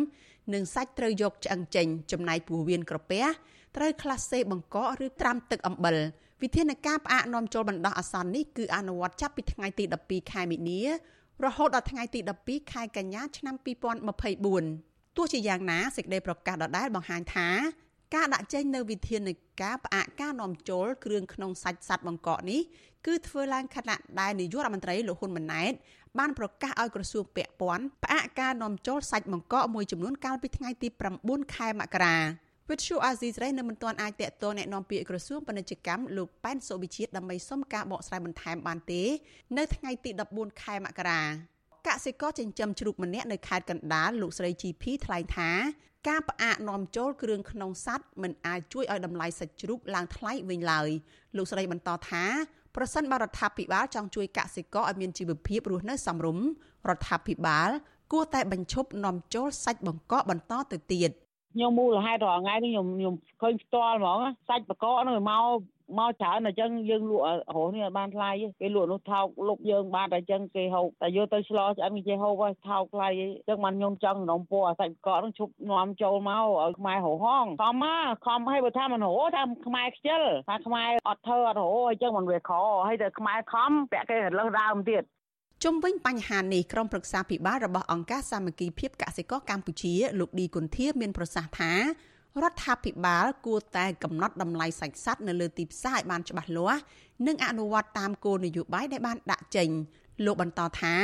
[0.54, 3.24] និងសាច់ត្រូវយកឆ្អឹងចេញ ចំណែកពោះវៀនក្រពះ
[3.76, 5.98] ត្រូវខ្លះសេបង្កកឬត្រាំទឹកអំបិល
[6.44, 10.82] វិធានការផ្អាកនាំចូលបណ្ដោះអាសន្ននេះគឺអនុវត្តចាប់ពីថ្ងៃទី12ខែមិនិនា
[11.46, 13.56] រហូតដល់ថ្ងៃទី12ខែកញ្ញាឆ្នាំ
[14.36, 17.50] 2024ទោះជាយ៉ាងណាសេចក្តីប្រកាសដដែលបង្ហាញថា
[18.16, 19.30] ការដាក់ចេញនៅវិធាន
[19.62, 22.62] ការផ្អាកការនាំចូលគ្រឿងក្នុងសាច់សត្វបង្កកនេះ
[23.06, 25.74] គឺធ្វើឡើងខណៈដែលនាយករដ្ឋមន្ត្រីលោកហ៊ុនម៉ាណែត
[26.20, 30.88] បានប្រកាសឲ្យក្រសួងពាក់ព័ន្ធផ្អាកការនាំចូលសាច់បង្កកមួយចំនួនកាលពីថ្ងៃទី
[31.22, 32.18] 9ខែមករា
[32.72, 39.04] វិទ្យុអាស៊ីសេរីនៅមិនទាន់អាចតេតតណែនាំពាក្យក្រសួងពាណិជ្ជកម្មលោកប៉ែនសុវិជាតិដើម្បីសុំការបកស្រាយបន្ថែមបានទេ
[39.58, 41.22] នៅថ្ងៃទី14ខែមករា
[41.88, 45.52] កសិករចិញ្ចឹមជ្រូកម្នាក់នៅខេត្តកណ្ដាលលោកស្រី GP ថ្លែងថា
[46.10, 50.90] ការផ្អាកនាំចូលគ្រឿងក្នុងសัตว์មិនអាចជួយឲ្យតម្លៃសាច់ជ្រូកឡើងថ្លៃវិញឡើយ
[51.38, 52.24] លោកស្រីបន្តថា
[52.76, 56.46] ប្រសិនបើរដ្ឋាភិបាលចង់ជួយកសិករឲ្យមានជីវភាពរស់នៅសមរម្យ
[56.90, 57.70] រដ្ឋាភិបាល
[58.12, 61.12] គួរតែបញ្ឈប់នាំចូលសាច់បង្កកបន្តទៅទៀត
[61.54, 65.46] ខ្ញុំមូលហេតុរាល់ថ្ងៃនេះខ្ញុំខ្ញុំឃើញផ្ទាល់ហ្មងសាច់បកកនោះមក
[66.00, 67.26] មកច្រើនអញ្ចឹងយើងលក់
[67.56, 68.30] រស់នេះបានថ្លៃ
[68.62, 82.52] គេលក់នោះថោកលុបយើងបានតែអញ្ចឹងគេហូបតែយកទៅឆ្លោឆ្អិនគេចេះហូបហើយថោកថ្លៃអញ្ចឹងបានខ្ញុំចង់នំពោះអាសាច់បកកនោះឈប់នាំចូលមកឲ្យខ្មែររហងខំមកខំឲ្យបើថាមិនរហថាខ្មែរខ្ជិលថាខ្មែរអត់ធ្វើអត់រហអញ្ចឹងមិនវាខ
[82.88, 85.04] ហើយតែខ្មែរខំពាក់គេរលឹះដើមទៀត
[85.64, 91.74] ជុំវិញបញ្ហានេះក្រុមប្រឹក្សាពិបាលរបស់អង្គការសាមគ្គីភាពកសិករកម្ពុជាលោកឌីគុន្ធាមានប្រសាសន៍ថា
[92.42, 96.82] រដ្ឋាភិបាលគួរតែកំណត់តម្លៃសាច់សត្វនៅលើទីផ្សារឲ្យបានច្បាស់លាស់
[97.28, 99.70] និងអនុវត្តតាមគោលនយោបាយដែលបានដាក់ចេញ
[100.26, 100.96] លោកបន្តថា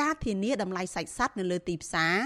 [0.00, 2.16] ការធានាតម្លៃសាច់សត្វនៅលើទីផ្សារ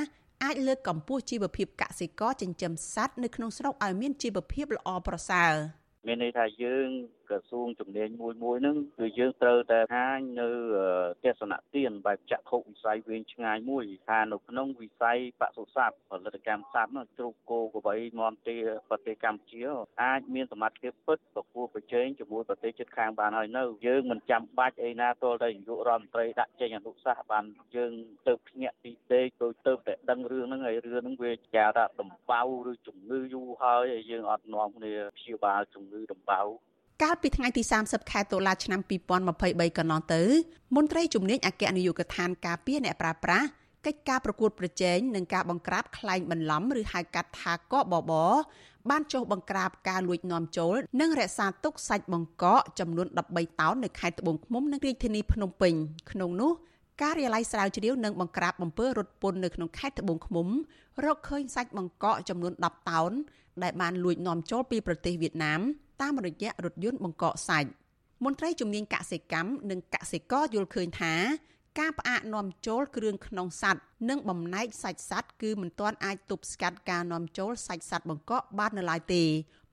[0.44, 5.52] អាចលើកកម្ពស់ជីវភាពកសិករចិញ្ចឹមសត្វនៅក្នុងស្រុកឲ្យមានជីវភាពល្អប្រសើរ
[6.06, 6.88] មានន័យថាយើង
[7.30, 10.48] ក្រសួងជំនាញមួយមួយហ្នឹងគឺយើងត្រូវតែហាញនៅ
[11.24, 18.56] ទេសនៈទានបែបចក្ខុវិស័យវែងឆ្ងាយមួយថានៅក្នុងវិស័យបសុសត្វផលិតកម្មសត្វនោះជ្រូកគោក្របីមាន់ទា
[18.88, 19.62] ប្រទេសកម្ពុជា
[20.02, 27.44] អាចមានសមត្ថភាពពិតប្រគួតប្រជែងជាមួយប្រទេសជិតខាងបានហើយនៅយើងមិនចាំបាច់អីណាទាល់តែនាយករដ្ឋមន្ត្រីដាក់ចេញអនុសាសន៍បាន
[27.76, 27.92] យើង
[28.28, 36.42] ទៅភ្ញាក់ពីដេកទៅទៅតែដឹងរឿងហ្នឹងហើយរឿងហ្នឹងវាចាថាដំបៅឬជំងឺយូរហើយហើយយើងអត់នាំគ្នាព្យាបាលជំងឺដំបៅ
[37.04, 38.80] កាលពីថ្ងៃទី30ខែតុលាឆ្នាំ
[39.28, 40.22] 2023កន្លងទៅ
[40.76, 43.44] មន្ត្រីជំនាញអគ្គនាយកដ្ឋានការពារអ្នកប្រាស្រ័យ
[43.86, 48.12] កិច្ចការប្រកួតប្រជែងនិងការបង្ក្រាបក្លែងបន្លំឬហៅកាត់ថាកបប
[48.90, 55.74] បានចុះបង្ក្រាបការលួចនាំចូលនិងរក្សាទុកសាច់បង្កកចំនួន13តោននៅខេត្តត្បូងឃ្មុំនិងរាជធានីភ្នំពេញ
[56.10, 56.52] ក្នុងនោះ
[57.02, 60.48] ការិយាល័យស្រាវជ្រាវនិងបង្ក្រាបបំពើរត់ពន្ធនៅក្នុងខេត្តត្បូងឃ្មុំ
[61.04, 63.12] រកឃើញសាច់បង្កកចំនួន10តោន
[63.62, 65.62] ដែលបានលួចនាំចូលពីប្រទេសវៀតណាម
[66.01, 67.69] តាមរយៈរថយន្តបង្កកសាច់
[68.23, 71.13] មន្ត្រីជំនាញកសិកម្មនិងកសិករយល់ឃើញថា
[71.79, 79.23] ការផ្អាកនាំចូលគ្រឿងក្នុងសัตว์និងបំណែកសាច់សัตว์គឺមិនទាន់អាចទប់ស្កាត់ការនាំចូលសាច់សัตว์បង្កកបាននៅឡើយទេ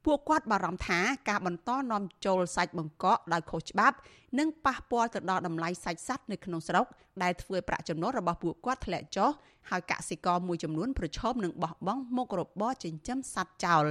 [0.05, 3.97] ពួកគាត់បារម្ភថាការបន្តនាំចូលសាច់បង្កកដោយខុសច្បាប់
[4.39, 6.87] នឹងប៉ះពាល់ទៅដល់តម្លៃសាច់សត្វនៅក្នុងស្រុក
[7.23, 9.31] ដែលធ្វើឲ្យប្រាក់ចំណូលរបស់ពួកគាត់ធ្លាក់ចុះ
[9.71, 13.87] ហើយកសិករមួយចំនួនប្រឈមនឹងបោះបង់មុខរបរចិញ្ចឹមសត្វចោល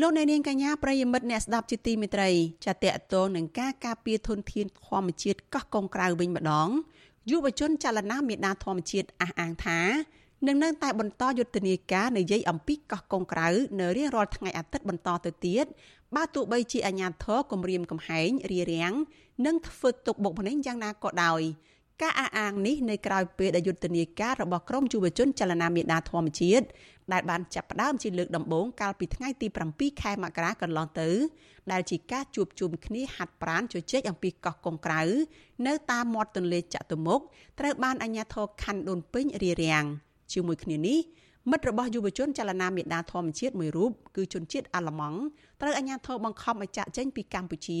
[0.00, 2.30] លោកអ្នកនាងកញ្ញាប្រិយមិត្តអ្នកស្ដាប់ជាទីមេត្រី
[2.64, 6.68] ចាតតតងនឹងការការពារធនធានធម្មជាតិកោះកុងក្រៅវិញម្ដង
[7.30, 9.80] យុវជនចលនាមេដាធម្មជាតិអះអាងថា
[10.46, 13.48] នឹងនៅតែបន្តយុទ្ធនាការនិយាយអំពីកោះកុងក្រៅ
[13.80, 15.66] នៅរៀងរាល់ថ្ងៃអាទិត្យបន្តទៅទៀត
[16.16, 18.94] បើទោះបីជាអាញាធរគម្រាមកំហែងរារាំង
[19.46, 21.42] និងធ្វើទុកបុកម្នេញយ៉ាងណាក៏ដោយ
[22.02, 26.66] ការអះអាងនេះនៅក្រៅពេលដែលយុទ្ធនាការរបស់ក្រមយុវជនចលនាមេដាធម្មជាតិ
[27.12, 31.08] ដែលបានចាប់ផ្ដើមជាលើកដំបូងកាលពីថ្ងៃទី7ខែមករាកន្លងទៅ
[31.72, 35.02] ដែលជាការជួបជុំគ្នាហាត់ប្រាណជជែកអំពីកោះកុងក្រៅ
[35.66, 37.20] នៅតាមមាត់ទន្លេចតុមុខ
[37.58, 39.84] ត្រូវបានអាជ្ញាធរខណ្ឌដូនពេញរារាំង
[40.32, 40.98] ជាមួយគ្នានេះ
[41.50, 45.18] មិត្តរបស់យុវជនចលនាមេដាធម្មជាតិមួយរូបគឺជនជាតិអាល្លឺម៉ង់
[45.60, 47.80] ត្រូវអាជ្ញាធរបង្ខំឲ្យចាក់ចេញពីកម្ពុជា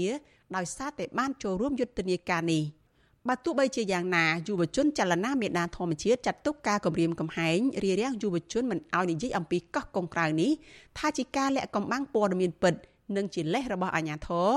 [0.56, 2.64] ដោយសារតែបានចូលរួមយុទ្ធនាការនេះ។
[3.28, 10.50] បើទោះបីជាយ៉ាងណាយុវជនចលនាមេដាធម្មជាតិចាត់ទុកការគម្រាមកំហែងរារាំងយុវជនមិនឲ្យនិយាយអំពីកោះកុងក្រៅនេះ
[10.98, 12.74] ថាជាការលាក់កំបាំងព័ត៌មានពិត
[13.16, 14.50] និងជាលេសរបស់អាជ្ញាធរ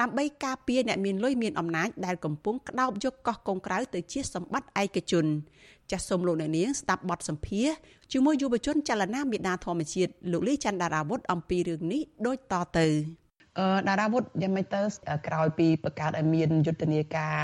[0.00, 5.26] ដើម្បីការពារអ្នកមានលុយមានអំណាចដែលកំពុងក្តោបយកកោះកុងក្រៅទៅជាសម្បត្តិឯកជន
[5.90, 7.68] ចាសសូមលោកអ្នកនាងស្ដាប់បទសម្ភាស
[8.12, 12.86] ជាមួយយុវជនចលនាមេដាធម្មជាតិលោកលីច័ន្ទដារាវុធអំពីរឿងនេះដូចតទៅ
[13.88, 14.80] តារាវុធយ៉ាងម៉េចទៅ
[15.26, 17.36] ក្រោយពីបង្កើតឲ្យមានយុទ្ធនាការ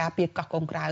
[0.00, 0.86] ការពារកោះកុងក្រៅ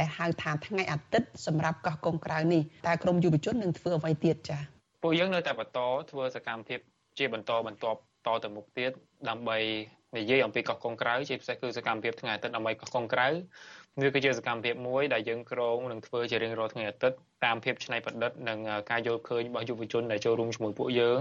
[0.00, 4.62] ដែលហៅថាថ្ងៃអាទិត្យសម្រាប់កោះកុងក្រៅនេះតើក្រមយុវជននឹងធ្វើអ្វីទៀតចា៎
[5.02, 5.80] ពួកយើងនៅតែបន្ត
[6.10, 6.80] ធ្វើសកម្មភាព
[7.18, 8.90] ជាបន្តបន្ទាប់តទៅមុខទៀត
[9.28, 9.58] ដើម្បី
[10.18, 13.28] និយាយអំពីកោះកុងក្រៅជាពិសេសគឺសកម្មភាពថ្ងៃអាទិត្យដើម្បីកោះកុងក្រៅ
[14.00, 18.58] វាគឺជាសកម្មភាពមួយដែលយើងក្រងនឹងធ្វើជារៀងរាល់ថ្ងៃអាទិត្យតាមភាពច្នៃប្រឌិតនិង
[18.90, 21.20] ការយល់ឃើញរបស់យុវជនដែលចូលរួមជាមួយពួកយើង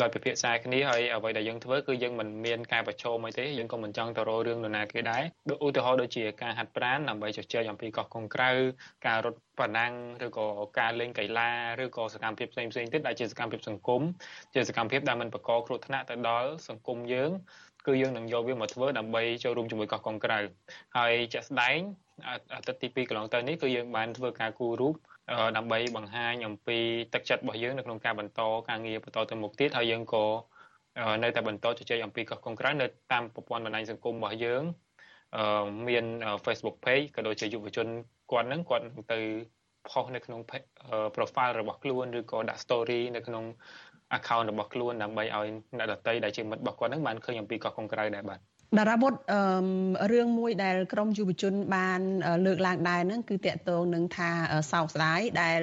[0.00, 8.50] ដោយពិភាក្សាគ្នាហើយអ្វីដែលយើងធ្វើគឺយើងមិនមានការប្រឈមអីទេយើងក៏មិនចង់ទៅរករឿងនរណាគេដែរដូចឧទាហរណ៍ដូចជាការហាត់ប្រាណដើម្បីជជែកអំពីកោះកុងក្រៅ
[9.06, 9.92] ការរត់ប៉ាណាំង
[10.26, 10.46] ឬក៏
[10.78, 11.50] ការលេងកីឡា
[11.82, 14.02] ឬក៏សកម្មភាពផ្សេងផ្សេងទៀតដែលជាសកម្មភាពសង្គម
[14.54, 17.30] ជាសកម្មភាពដែលមិនបង្កគ្រោះថ្នាក់ទៅដល់សង្គមយើង
[17.86, 20.38] គឺយើងនឹងយកវាមកធ្វើដើម្បីចូលរួមជាមួយកោះកុងក្រៅ
[20.96, 21.78] ហើយជាក់ស្ដែង
[22.54, 24.94] អាទិត្យទី2កន្លងទៅនេះគឺយើងបានធ្វើការគូររូប
[25.56, 26.78] ដើម្បីបង្ហាញអំពី
[27.14, 30.24] ទឹកចិត្តរបស់យើងនៅក្នុងការបន្តការងារបន្តទៅមុខទៀតហើយយើងក៏
[31.22, 34.62] នៅតែបន្តជជែកអំពីកោះកុងក្រៅនៅតាមប្រព័ន្ធបណ្ដាញសង្គមរបស់យើង
[35.88, 36.04] មាន
[36.44, 37.86] Facebook page ក៏ដូចជាយុវជន
[38.30, 39.20] គាត់ហ្នឹងគាត់នឹងទៅ
[39.88, 40.40] ផុសនៅក្នុង
[41.16, 43.44] profile របស់ខ្លួនឬក៏ដាក់ story នៅក្នុង
[44.16, 45.48] account របស់ខ្លួនដើម្បីឲ្យ
[45.78, 48.40] អ្នកដទៃដែលជាមិត្តរបស់គាត់ហ្នឹងបានឃើញអំពីកោះកុងក្រៅដែរបាទ
[48.78, 49.12] តារាវុធ
[50.12, 52.00] រឿងមួយដែលក្រមយុវជនបាន
[52.46, 54.30] លើកឡើងដែរហ្នឹងគឺតកតងនឹងថា
[54.72, 55.60] សោកស្ដាយដែល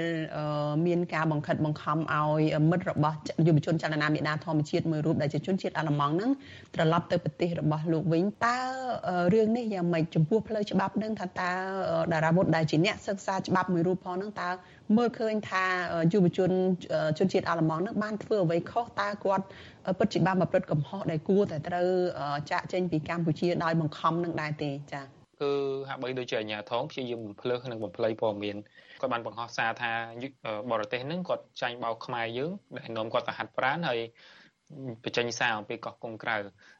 [0.85, 6.31] មានការបង្ខិតបង្ខំឲ្យមិត្តរបស់យុវជនចលនាមេដាធម្មជាតិមួយរូបដែលជាជនជាតិអាល្លឺម៉ង់ហ្នឹង
[6.75, 8.57] ត្រឡប់ទៅប្រទេសរបស់លោកវិញតើ
[9.33, 11.51] រឿងនេះយ៉ាងម៉េចចំពោះផ្លូវច្បាប់ហ្នឹងថាតើ
[12.11, 14.49] តារាវុធដែលជាអ្នកសិក្សាច្បាប់មួយរូបផងហ្នឹងតើ
[14.97, 15.65] មើលឃើញថា
[16.13, 16.51] យុវជន
[17.17, 19.45] ជនជាតិអាល្លឺម៉ង់ហ្នឹងបានធ្វើអ្វីខុសតើគាត់
[19.99, 21.87] ពិតជាបានប្រព្រឹត្តកំហុសដែលគួរតែត្រូវ
[22.51, 25.05] ចាក់ចេញពីកម្ពុជាដោយបង្ខំនឹងដែរទេចា៎
[25.41, 25.51] គឺ
[25.89, 28.57] ហាក់បីដូចជាអាញាធងព្យាយាមបំភ្លឺនិងបំភ្លៃព័ត៌មាន
[29.01, 29.91] គាត់បានបង្ហោះសារថា
[30.71, 33.99] បរទេសហ្នឹងគាត់ចាញ់បោកខ្មែរយើងដែលនាំគាត់ទៅហាត់ប្រាណហើយ
[35.03, 36.35] បញ្ចេញសារអំពីកោះកុងក្រៅ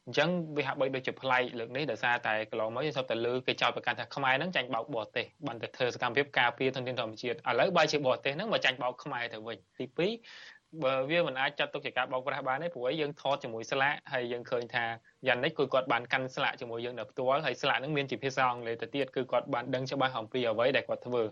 [0.06, 14.86] អញ្ចឹងវាហាក់បីដូចជាប្លែកលើកនេះដោយសារតែកន្លងមកយើងសពតែលើគេចោទប្រកាន់ថាខ្មែរហ្នឹងចាញ់បោកបរទេសបានតែធ្វើសកម្មភាពការពារធនធានធម្មជាតិឥឡូវបើជាបរទេសហ្នឹងមកចាញ់បោកខ្មែរទៅវិញទី2បើវាមិនអាចចាត់ទុកជាការបោកប្រាស់បានទេព្រោះយើងថតជាមួយស្លាកហើយយើងឃើញថា
[15.28, 21.24] យ៉ាងនេះគឺគាត់បានកាន់ស្លាកជាមួយយើងដល់ផ្ទាល់ហើយស្លាកហ្នឹងមានជាភាសាអង់គ្លេសទៅទៀតគឺគាត់បានដឹងច្បាស់អំពីអ្វីដែលគាត់ធ្វើ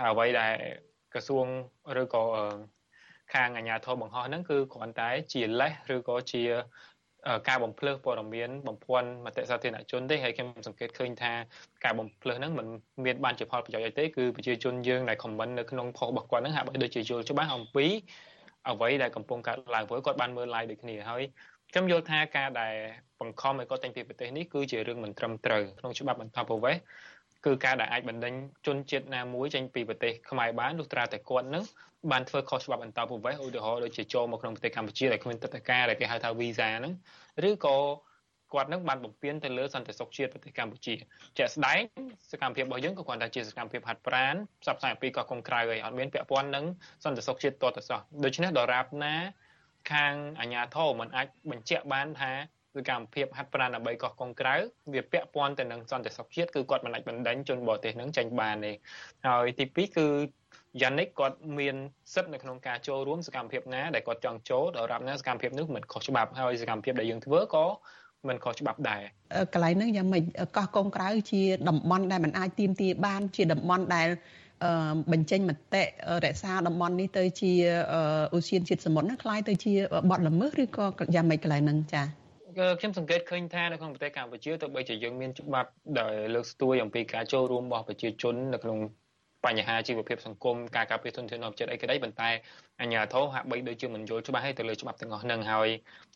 [0.00, 0.52] ហើយអ្វីដែល
[1.12, 1.46] ក្រសួង
[2.00, 2.24] ឬក៏
[3.32, 6.42] ខាងអាជ្ញាធរបង្ហោះហ្នឹងគឺគ្រាន់តែជាលេសឬក៏ជា
[7.48, 11.32] ការបំភ្លឺព័ត៌មានបំភាន់មតិសាធារណជនទេហើយខ្ញុំសង្កេតឃើញថា
[11.84, 12.66] ការបំភ្លឺហ្នឹងមិន
[13.04, 17.86] មានបានជាផលប្រយោជន៍អីទេគឺប្រជាជនយើងដែលខមមិននៅក្នុងផុសរបស់គាត់ហ្នឹងហាក់បីដូចជាយល់ច្បាស់អំពី
[18.68, 21.22] អ្វីដែលកំពុងកើតឡើងព្រោះគាត់បានមើល live ដូចគ្នាហើយ
[21.70, 22.74] ខ្ញុំយល់ថាការដែល
[23.20, 26.76] បង្ខំឲ្យគាត់ចេញពីប្រទេសនេះគឺជារឿងមិនត្រឹមត្រូវក្នុងច្បាប់បន្តប្រវេស
[27.44, 28.34] គឺការដែលអាចបណ្ដេញ
[28.66, 31.64] ជនជាតិណាមួយចេញពីប្រទេសខ្មែរបានលុះត្រាតែគាត់នឹង
[32.10, 36.92] បានធ្វើខុសច្បាប់អន្តរប្រវេសឧទាហរណ៍ដូចជាចូលមកក្នុងប្រទេសកម្ពុជាដែលគ្មានទឹកដីការដែលគេហៅថា visa ហ្នឹង
[37.48, 37.76] ឬក៏
[38.52, 40.94] គាត់នឹងបានបំពេញទៅលើសន្តិសុខជាតិប្រទេសកម្ពុជា
[41.38, 41.80] ជាក់ស្ដែង
[42.32, 46.64] សកម្មភាពរបស់យើងក៏គ្រាន់តែជាសកម្មភាពហាត់ប្រាណផ្សព្វផ្សាយអំពីកោះកុងក្រៅហើយអត់មានពាក់ព័ន្ធនឹង
[47.04, 49.14] សន្តិសុខជាតិតទៅសោះដូច្នេះដរាបណា
[49.92, 52.32] ខាងអាជ្ញាធរមិនអាចបញ្ជាក់បានថា
[52.75, 54.55] គឺកម្មភាពហាត់ប្រាណដើម្បីកោះកុងក្រៅ
[54.93, 58.71] វាពាក់ព័ន្ធទៅនឹងសន្តិសុខជាតិគឺគាត់មិនអាចបណ្ដេញជនបរទេសនឹងចេញបានទេ
[59.27, 60.07] ហើយទី2គឺ
[60.81, 61.75] យ៉ានិកគាត់មាន
[62.13, 67.65] សិទ្ធិនៅក្នុងការចូលរួមសកម្មភាពណាដែលគាត់ចង់ចូលដល់រាប់ណាសកម្មភាពនោះមិនខុសច្បាប់ហើយសកម្មភាពដែលយើងធ្វើក៏
[68.27, 69.01] មិនខុសច្បាប់ដែរ
[69.53, 70.23] កន្លែងហ្នឹងយ៉ាងម៉េច
[70.57, 74.09] កោះកុងក្រៅជាតំបន់ដែលมันអាចទៀមទាបានជាតំបន់ដែល
[75.11, 75.83] បញ្ចេញមតិ
[76.25, 77.51] រក្សាតំបន់នេះទៅជា
[78.33, 79.73] អូសៀនជាតិសមុទ្រហ្នឹងคล้ายទៅជា
[80.09, 80.85] បទល្មើសឬក៏
[81.15, 82.05] យ៉ាងម៉េចកន្លែងហ្នឹងចា៎
[82.54, 88.78] ខ្ញុំសង្កេតឃើញថានៅក្នុងប្រទេសកម្ពុជាទោះបីជាយើងមានច្បាប់ដែលលើកស្ទួយអំពីការចូលរួមរបស់ប្រជាជននៅក្នុង
[89.44, 92.30] បញ្ហាជីវភាពសង្គមការការពារធនធានធម្មជាតិអីក្តីប៉ុន្តែ
[92.80, 95.68] អាជ្ញាធរហាក់បីដូចជាមិនយល់ច្បាស់ទៅលើច្បាប់ទាំងអស់ហ្នឹងហើយ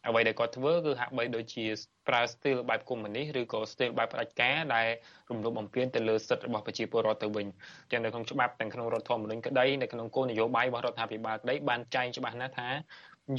[0.06, 1.64] អ្វីដែលគាត់ធ្វើគឺហាក់បីដូចជា
[2.08, 4.86] ប្រើស្ទីលបែបកុម្មុយនីសឬក៏ស្ទីលបែបផ្ដាច់ការដែល
[5.30, 7.46] រំលោភបំពានទៅលើសិទ្ធិរបស់ប្រជាពលរដ្ឋទៅវិញ
[7.90, 12.68] ទាំងនៅក្នុងច្បាប់ទាំងក្នុងរដ្ឋធម្មនុញ្ញក្តីនៅក្នុងគោលនយោបាយរបស់រដ្ឋាភិបាលក្តីបានចែងច្បាស់ណាស់ថា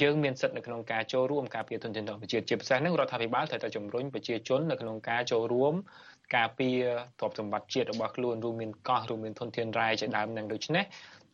[0.02, 5.74] យើងមានសិទ្ធិនៅក្នុងការចូលរួមការពារធនធានធម្មជាតិជាពិសេសនឹងរដ្ឋាភិបាលត្រូវតែជំរុញប្រជាជននៅក្នុងការចូលរួម
[6.36, 6.82] ការពារ
[7.20, 10.84] ទ្រព្យសម្បត្តិជាតិរបស់ខ្លួនរួមមានកោះរួមមានធនធានរ៉ែជាដើមនឹងដូច្នេះ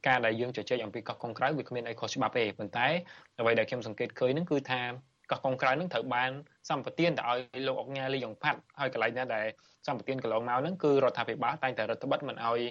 [0.08, 2.88] ការដែលយើងជជែកអំពីកោះកុងក្រៅវាគ្មានអីខុសច្បាប់ទេប៉ុន្តែ
[3.40, 4.82] អ្វីដែលខ្ញុំសង្កេតឃើញហ្នឹងគឺថា
[5.32, 6.32] កោះកុងក្រៅហ្នឹងត្រូវបាន
[6.70, 9.46] សម្បទានទៅឲ្យលោកអុកញ៉ាលីយ៉ុងផាត់ហើយកន្លែងណាដែល
[9.88, 12.62] សម្បទានកន្លងមកហ្នឹងគឺរដ្ឋាភិបាលតែងតែរដ្ឋបတ်មិនឲ្យ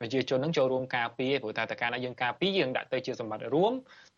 [0.00, 3.72] ប្រជាជននឹងចូលរួមការពារព្រោះតែតើការណាយើងការពារយើងដាក់ទៅជាសម្បត្តិរួម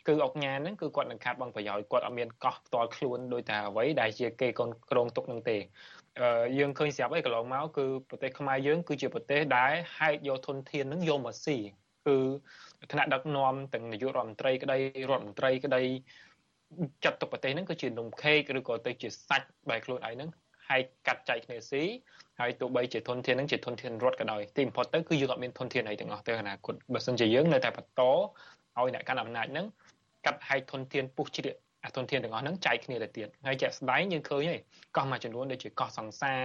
[0.07, 5.57] គឺអុកញ៉ាហ្នឹងគឺគាត់នឹងខាត់បងប្រយោជន៍គាត់អត់មានកោះផ្ទាល់ខ្លួនដោយតែអ្វីដែលជាគេកូនក្រងទុកនឹងទេ
[6.59, 11.57] យើងឃើញស្រាប់អីកន្លងមកគឺប្រទេសខ្មែរយើងគឺជាប្រទេសដែលហែកយកធនធាននឹងយកមកស៊ី
[12.07, 12.17] គឺ
[12.93, 14.79] ថ្នាក់ដឹកនាំទាំងនាយករដ្ឋមន្ត្រីក្តី
[15.11, 15.83] រដ្ឋមន្ត្រីក្តី
[17.05, 20.31] ចាត់ទុកប្រទេសហ្នឹងគឺជានំខេកឬក៏ទៅជាសាច់បែបខ្លួនឯងហ្នឹង
[20.69, 21.83] ហែកកាត់ចែកគ្នាស៊ី
[22.41, 29.67] ហើយទោះបីជាធនធានហ្នឹងជាធនធានរដ្ឋក៏ដោយទីបំផុតទៅគឺយើងអត់មានធនធានអីទាំងអស់ទៅអនាគតបើសិនជាយើងនៅតែបន្តឲ្យអ្នកកាន់អំណាចហ្នឹង
[30.27, 34.61] កាត់ហែកធនធានពុះជ្រៀកអាធនធានទាំងអស់ហ្នឹងចែកគ្នាទៅទៀតហើយជាក់ស្ដែងយើងឃើញហើយ
[34.97, 36.43] កោះមួយចំនួនដូចជាកោះសង្សារ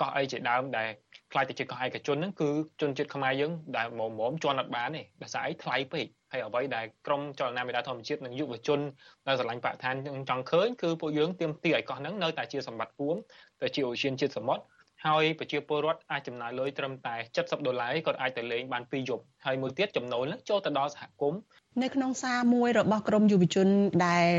[0.00, 0.88] កោះអីជាដើមដែល
[1.32, 2.50] ខ្លាយទៅជាកោះឯកជនហ្នឹងគឺ
[2.80, 8.80] ជនជាតិខ្មែរយើងដែលមុំមុំជន់អត់បានទេដោយសារអីថ្លៃពេកហើយអ្វីដែលក្រមចលនាមេដាធម្មជាតិនិងយុវជន
[9.26, 9.94] ដែលស្រឡាញ់បរិស្ថាន
[10.30, 13.16] ចង់ឃើញគឺពួកយើងទៀមទីឲ្យកោះហ្នឹងនៅតែជាសម្បត្តិរួម
[13.62, 14.64] ទៅជាអូសៀនជាតិសមុទ្រ
[15.06, 21.40] ហើយប្រជាពលរដ្ឋអាចចំណាយលុយត្រឹមតែ70ដុល្លារគាត់អាចទៅលេងបាន2យប់ ហើយមួយទៀតចំណូលហ្នឹងចូលទៅដល់សហគមន៍
[21.82, 23.68] នៅក្នុងសារមួយរបស់ក្រមយុវជន
[24.06, 24.36] ដែល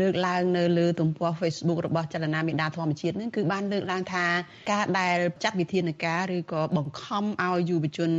[0.00, 4.24] លើកឡើងនៅលើទំព័រ Facebook របស់ចលនាមេដាធម្មជាតិនឹងគឺបានលើកឡើងថា
[4.70, 8.10] ការដែលចាត់វិធានការឬក៏បង្ខំឲ្យយុវជន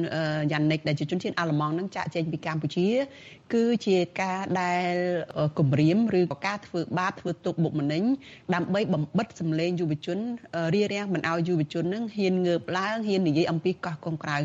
[0.51, 2.87] យ៉ានិកដែលជាជនជាតិអាល្លឺម៉ង់នឹងចាក់ចេញពីកម្ពុជា
[3.53, 4.93] គឺជាការដែល
[5.59, 8.03] គម្រាមឬក៏ការធ្វើបាបធ្វើទុកបុកម្នេញ
[8.55, 10.17] ដើម្បីបំបិតសម្លេងយុវជន
[10.73, 14.37] រារាំងមិនឲ្យយុវជននឹងហ៊ានងើបឡើងហ៊ាននិយាយអំពីកោះកុងក្រៅ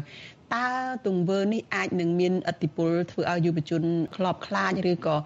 [0.55, 0.67] តើ
[1.07, 3.83] ទង្វើនេះអាចនឹងមានឥទ្ធិពលធ្វើឲ្យយុវជន
[4.17, 5.17] ខ្លោបខ្លាចឬក៏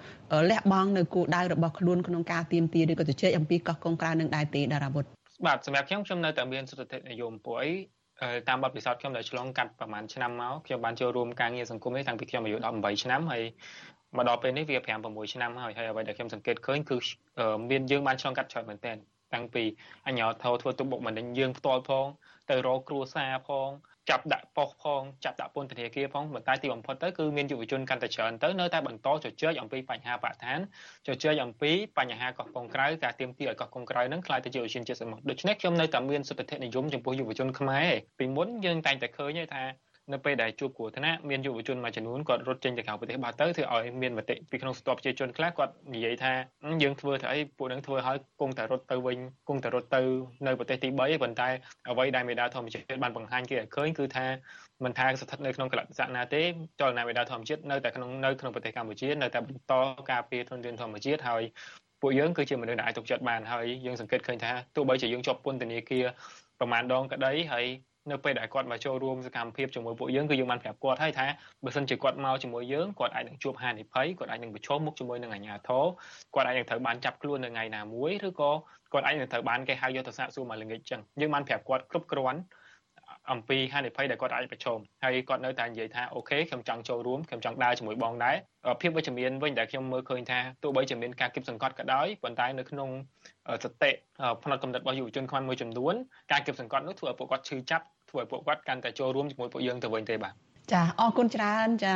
[0.50, 5.04] លះបង់នៅគោលដៅរបស់ខ្លួនក្នុងការទៀមទាឬក៏ជជែកអំពីកោះកុងក្រៅនឹងដែរទេតារាវុធ
[5.46, 7.72] បាទសម្រាប់ខ្ញុំខ្ញុំនៅតែមានសុទ្ធិនិយមពួកអី
[8.48, 13.42] តាមបទពិសោធន៍ខ្ញុំដែលឆ្លងកាត់ប្រហែលឆ្នាំមកខ្ញុំបានចូលរួមការងារសង្គមនេះតាំងពីខ្ញុំអាយុ18ឆ្នាំហើយ
[14.16, 16.96] មកដល់ពេលនេះវា5 6ឆ្នាំហើយហើយអ្វីដែលខ្ញុំសង្កេតឃើញគឺ
[17.70, 18.96] មានយើងបានឆ្លងកាត់ច្រើនមែនទែន
[19.34, 19.64] តាំងពី
[20.06, 22.06] អញ្ញាធរធ្វើទុកបុកម្នេញយើងផ្ទាល់ផង
[22.50, 23.68] ទៅរកគ្រួសារផង
[24.08, 30.58] ចាប់ដាក់ប៉ុស្តិ៍ផងចាប់ដាក់ពន្ធនាគារផងប៉ុន្តែទីបំផុតទៅគឺមានយុវជនកាន់តែច្រើនទៅនៅតែបន្តជជែកអំពីបញ្ហាបរិស្ថាន
[31.06, 37.88] ជជែកអំពីបញ្ហាកោះកុងក្រៅការទៀមទីឲ្យកោះកុងក្រៅនឹងខ្លាយទៅជាឧស្សាហជាតិសមុទ្រដូច្នេះខ្ញុំនៅតែមានសុទ្ធិនិយមចំពោះយុវជនខ្មែរ
[38.18, 39.64] ពីមុនយើងតែងតែឃើញថា
[40.12, 46.32] នៅពេលដែលជួបគ្រោះថ្នាក់មានយុវជនមួយចំនួនគាត់រត់ចេញទៅក្រៅប្រទេសបាត់ទៅធ្វើឲ្យមានមតិពីក្នុងស្ទាប់ប្រជាជនខ្លះគាត់និយាយថា
[46.82, 50.02] យើងធ្វើទៅអីពួកនឹងធ្វើឲ្យគង់តែរត់ទៅវិញគង់តែរត់ទៅ
[50.46, 51.48] នៅប្រទេសទី3ប៉ុន្តែ
[51.90, 54.26] អ្វីដែលមេដាធម្មជាតិបានបង្ហាញគេឲ្យឃើញគឺថា
[54.84, 56.42] មិនថាស្ថិតនៅក្នុងកលៈទេសៈណាទេ
[56.80, 59.74] ចលនាមេដាធម្មជាតិនៅតែក្នុងនៅក្នុងប្រទេសកម្ពុជានៅតែបន្ត
[60.10, 61.42] ការពារធនធានធម្មជាតិហើយ
[62.00, 66.04] ពួកយើងគឺជាមនុស្សដែលអាចទុកចិត្តបានហើយយើងសង្កេតឃើញថាទោះបីជាយើងជាប់ពន្ធនាគារ
[66.58, 67.66] ប្រមាណដងក្តីហើយ
[68.12, 71.26] នៅពេលដែលគាត់មកចូលរួមសកម្មភាពជាមួយពួកយើងគឺយើងបានប្រាប់គាត់ហើយថា
[71.64, 75.84] បើសិនជាគាត់មកជាមួយយើងគាត់អាចនឹងជួបហានិភ័យគាត់អាចនឹងប្រឈមមុខជាមួយនឹងអាជ្ញាធរ
[76.34, 78.50] គាត់អាចនឹងត្រូវបានចាប់ខ្លួននៅថ្ងៃណាមួយឬក៏
[78.92, 82.40] គាត់អាចនឹងត្រូវបានគេហៅយកទៅសាកសួរមកល្ងាចចឹងយើងបានប្រាប់គាត់គ្រប់គ្រាន់
[83.32, 88.36] អំពីហានិភ័យដែលគាត់អាចប្រឈមហើយគាត់នៅតែនិយាយថាអូខេខ្ញុំចង់ចូលរួមខ្ញុំចង់ដើរជាមួយបងដែរ
[88.80, 92.88] ភាពវិជ្ជមានវិញដែលខ្ញុំមើលឃើញថាទោះបីជាមានការគិតសង្កត់ក៏ដោយប៉ុន្តែនៅក្នុង
[93.64, 93.90] សតិ
[94.42, 95.94] ផ្នែកកំណត់របស់យុវជនខ្មែរមួយចំនួន
[96.32, 100.34] ការគិតសង្កត់នោះធ្វើឲ្យពួកគាត់ឈឺចាប់ធ្វើឲ្យពួកគាត់កាន់តែចូលរួមជាមួយពួកយើងទៅវិញទេបាទ
[100.72, 101.94] ចាអរគុណច្រើនចា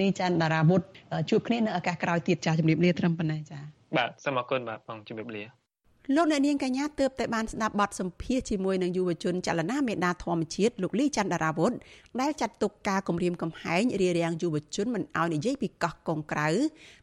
[0.00, 0.82] នីច័ន្ទតារាវុធ
[1.30, 3.58] ជួបគ្នានៅឱកាសក្រោយទៀតចាជំរាបលាត្រឹមប៉ុណ្ណេះចា
[3.96, 5.44] បាទសូមអរគុណបាទបងជំរាបលា
[6.14, 11.72] លោកអ្នកនាងកញ្ញាទើបតែបានស្ដាប់បទសម្ភាសជាមួយនឹងយុវជនចលនាមេដាធម្មជាតិលោកលីច័ន្ទតារាវុធ
[12.20, 16.48] ដែលចាត់ទុកការគម្រាមកំហែងរារាំងយុវជនមិនឲ្យនិយាយពីកោះកុងក្រៅ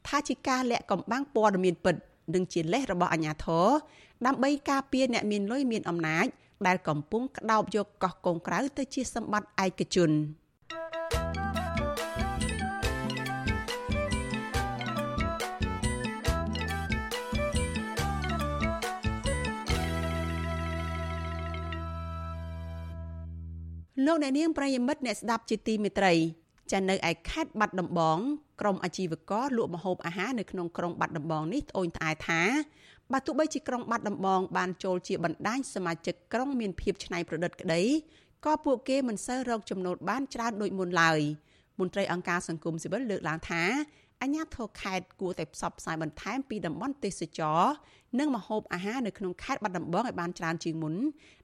[0.07, 1.95] ថាជាការលាក់កំបាំងព័ត៌មានពិត
[2.33, 3.67] និងជាលេសរបស់អាជ្ញាធរ
[4.25, 6.25] ដើម្បីការពារអ្នកមានលុយមានអំណាច
[6.67, 10.11] ដែលកំពុងក្តោបយកកោះកុងក្រៅទៅជាសម្បត្តិឯកជន
[24.05, 26.13] លោកអ្នកនាងប្រិយមិត្តអ្នកស្ដាប់ជាទីមេត្រី
[26.71, 28.17] ចានៅឯខេត្តបាត់ដំបង
[28.61, 32.41] ក្រុមអាជីវករលក់ម្ហូបអាហារនៅក្នុងក្រុងបាត់ដំបងនេះត្អូញត្អែថា
[33.11, 37.81] បើទោះបីជាក្រុងបាត់ដំបងបានចូលជាបណ្ដាញសមាជិកក្រុងមានភាពច្នៃប្រឌិតក្តី
[38.45, 41.19] ក៏ពួកគេមិនសូវរកចំណូលបានច្រើនដូចមុនឡើយ
[41.79, 43.63] មន្ត្រីអង្គការសង្គមស៊ីវិលលើកឡើងថា
[44.21, 47.61] អញ្ញាធរខេត្តគួរតែផ្សព្វផ្សាយបន្ថែមពីតំបន់ទេសចរ
[48.19, 50.95] និងម្ហូបអាហារនៅក្នុងខេត្តបាត់ដំបងឲ្យបានច្រើនជាងមុន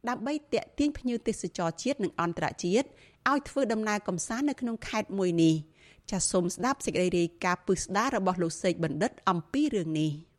[0.10, 2.88] ដើម្បីទាក់ទាញភ្ញៀវទេសចរជាតិនិងអន្តរជាតិ
[3.30, 5.56] ឲ្យធ្វើដំណើរកម្សាន្តនៅក្នុងខេត្តមួយនេះ
[6.12, 10.12] ចាសសូមស្ដាប់សេចក្តីរាយការណ៍ពឹស្ដាររបស់លោកសេកបណ្ឌិតអំពីរឿងនេះ។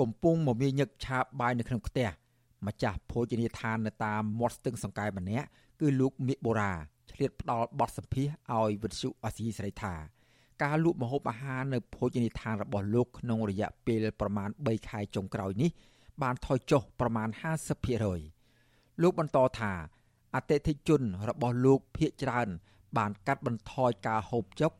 [0.00, 2.08] កំពុងមមាញឹកឆាបបាយនៅក្នុងផ្ទះ
[2.66, 5.46] ម្ចាស់ភោជនីយដ្ឋាននៅតាមមាត់ស្ទឹងសង្កែម្នាក់
[5.80, 6.72] គឺលោកមៀកបូរ៉ា
[7.12, 9.94] ឆ្លៀតផ្ដាល់បទសម្ភាសឲ្យវិទ្យុអសីស្រីថា
[10.62, 15.70] ការលក់ម្ហូបអាហារនៅភោជនីយដ្ឋានរបស់លោកក្នុងរយៈពេលប្រមាណ3ខែចុងក្រោយនេះ
[16.22, 17.28] បានថយចុះប្រមាណ
[18.14, 19.72] 50%លោកបន្តថា
[20.34, 22.48] អតិថិជនរបស់លោកភាគច្រើន
[22.98, 24.72] បានកាត់បន្ថយការហូបចុក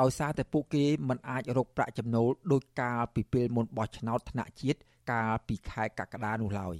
[0.00, 4.78] ដោយសារតែពួកគេមិនអាចរកប្រាក់ចំណូលដោយកាលពីពេលមុនបោះឆ្នោតថ្នាក់ជាតិ
[5.12, 6.76] កាលពីខែកក្កដានោះឡើយ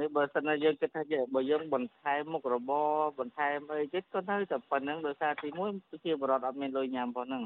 [0.00, 1.02] នេះបើសិនណាយើងគិតថា
[1.34, 7.44] បើយើងបន្ថែមមុខរបរបន្ថែមអីទៀតក៏នៅតែប៉ុណ្្នឹងដោយសារទីមួយប្រជាពលរដ្ឋអត់មានលុយញ៉ាំប៉ុណ្្នឹង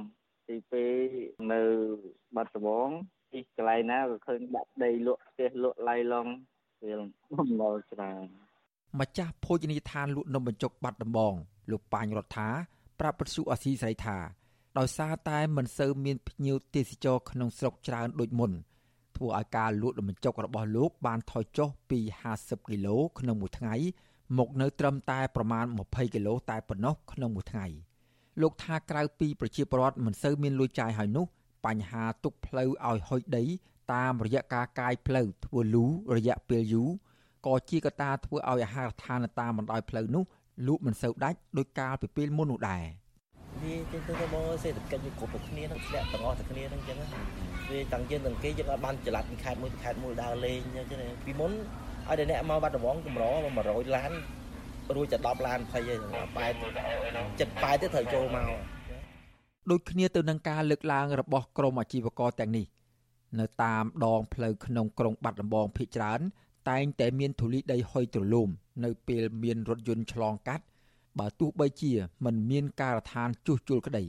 [0.49, 0.93] ទីពីរ
[1.53, 1.63] នៅ
[2.37, 2.89] បាត់ដំបង
[3.33, 6.27] ទីកន្លែងណាក៏ឃើញដាក់ដីលក់ផ្ទះលក់ឡៃឡង
[6.83, 6.95] វា
[7.39, 8.25] បំណុលច្រើន
[9.01, 11.35] ម្ចាស់ភោជនីយដ្ឋានលក់នំបញ្ចុកបាត់ដំបង
[11.71, 12.49] លោកប៉ាញរដ្ឋា
[13.01, 14.17] ប្រាប់ពទ្យុអស៊ីស្រីថា
[14.79, 18.53] ដោយសារតែមិនសូវមានភ្ញៀវទេសចរក្នុងស្រុកច្រើនដូចមុន
[19.17, 22.01] ធ្វើឲ្យការលក់នំបញ្ចុករបស់លោកបានថយចុះពី
[22.35, 23.75] 50គីឡូក្នុងមួយថ្ងៃ
[24.39, 27.67] មកនៅត្រឹមតែប្រមាណ20គីឡូតែប៉ុណ្ណោះក្នុងមួយថ្ងៃ
[28.43, 31.27] លោកថាក្រៅពីប្រជាពលរដ្ឋមិនសូវមានលុយចាយហើយនោះ
[31.67, 33.45] បញ្ហាទុកផ្លូវឲ្យហុយដី
[33.95, 35.85] តាមរយៈការកាយផ្លូវធ្វើលូ
[36.17, 36.89] រយៈពេលយូរ
[37.47, 40.25] ក៏ជាកត្តាធ្វើឲ្យអាហារដ្ឋានតាមបណ្ដោយផ្លូវនោះ
[40.67, 42.85] លក់មិនសូវដាច់ដោយកាលពីពេលមុននោះដែរ។
[43.63, 46.99] វាទៅទៅមកសេដ្ឋកិច្ចវាគ្រប់តែគ្នានឹងធ្លាក់ទាំងអស់តែគ្នានឹងអញ្ចឹង
[47.71, 53.25] វាតាំងយើងទាំងគេយើងអាចបានចល័តពីខេត្តមួយទៅខេត្តមួយដើរលេងអញ្ចឹងពីមុនឲ្យតែអ្នកមកបាត់ដំបងកម្រ
[53.61, 54.13] 100ឡាន
[54.95, 55.89] រួចតែ10ឡាន20ហើយ
[56.37, 56.53] ប៉ែត
[57.41, 58.51] ចិត្តប៉ែតទៅត្រូវចូលមក
[59.71, 62.67] ដូចគ្នាទៅនឹងការលើកឡើងរបស់ក្រមអាជីវករទាំងនេះ
[63.41, 66.21] នៅតាមដងផ្លូវក្នុងក្រុងបាត់ដំបងភ ieck ច្រើន
[66.71, 68.49] តែងតែមានធូលីដីហុយទ្រលំ
[68.85, 70.65] នៅពេលមានរថយន្តឆ្លងកាត់
[71.19, 71.93] បើទោះបីជា
[72.25, 74.05] មិនមានការដ្ឋានជួសជុលក្តី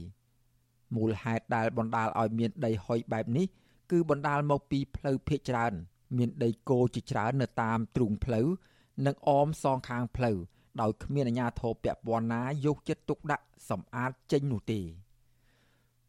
[0.94, 3.46] មូលហេតុដែលបណ្ដាលឲ្យមានដីហុយបែបនេះ
[3.90, 5.72] គឺបណ្ដាលមកពីផ្លូវភ ieck ច្រើន
[6.16, 8.46] មានដីគោជាច្រើននៅតាមទ្រូងផ្លូវ
[9.06, 10.38] និងអមសងខាងផ្លូវ
[10.80, 14.80] ដោយគ្មានអាជ្ញាធរពាក់ព័ន្ធណាយកចិត្តទុកដាក់សម្អាតចេញនោះទេ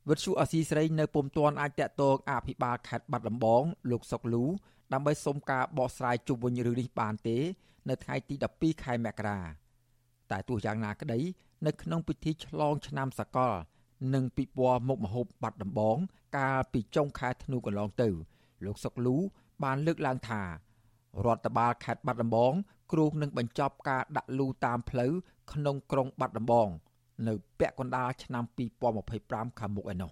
[0.09, 4.45] វិទ្យុអស៊ីស្រីនៅពុំទាន់អាចតាក់ទងអភិបាលខេត្តបាត់ដំបងលោកសុកលូ
[4.93, 7.37] ដើម្បីសុំការបកស្រាយជុំវិញរឿងនេះបានទេ
[7.89, 9.39] នៅថ្ងៃទី12ខែមករា
[10.31, 11.19] តែទោះយ៉ាងណាក្តី
[11.65, 13.53] នៅក្នុងពិធីឆ្លងឆ្នាំសកល
[14.13, 15.97] និងពិព័រណ៍មុខមហូបបាត់ដំបង
[16.37, 18.09] កាលពីចុងខែធ្នូកន្លងទៅ
[18.65, 19.15] លោកសុកលូ
[19.63, 20.41] បានលើកឡើងថា
[21.25, 22.53] រដ្ឋបាលខេត្តបាត់ដំបង
[22.91, 25.11] គ្រោងនឹងបញ្ចប់ការដាក់លូតាមផ្លូវ
[25.53, 26.69] ក្នុងក្រុងបាត់ដំបង
[27.27, 28.43] នៅពាក់កណ្ដាលឆ្នាំ
[29.01, 30.11] 2025ខាងមុខឯណោះ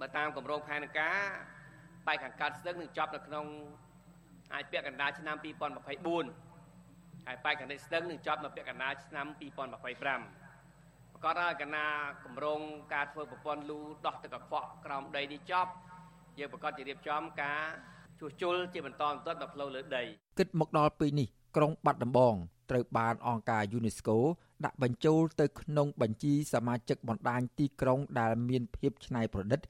[0.00, 1.18] បើតាមគម្រោងផែនការ
[2.06, 3.46] បែកខាងកើតស្ទឹងនឹងចប់នៅក្នុង
[4.54, 11.86] អាចពាក់កណ្ដាលឆ្នាំ2024ហើយបែកខាងនេះស្ទឹងនឹងចប់នៅពាក់កណ្ដាលឆ្នាំ2025ប្រកាសឲ្យកណា
[12.24, 12.60] គម្រោង
[12.94, 15.70] ការធ្វើប្រព័ន្ធលូដោះទឹកកខ្វក់ក្រោមដីនេះចប់
[16.38, 17.60] យើងប្រកាសជារៀបចំការ
[18.20, 20.02] ជួសជុលជាបន្តបន្ទាប់ដល់ផ្លូវលើដី
[20.38, 22.34] គិតមកដល់ពេលនេះ ក្រុងបាត់ដំបង
[22.70, 24.16] ត្រូវបានអង្គការ UNESCO
[24.64, 29.60] ដាក់បញ្ចូលទៅក្នុងបញ្ជីសមាជិកបណ្ដាញទីក្រុងដែលមានភាពច្នៃប្រឌិត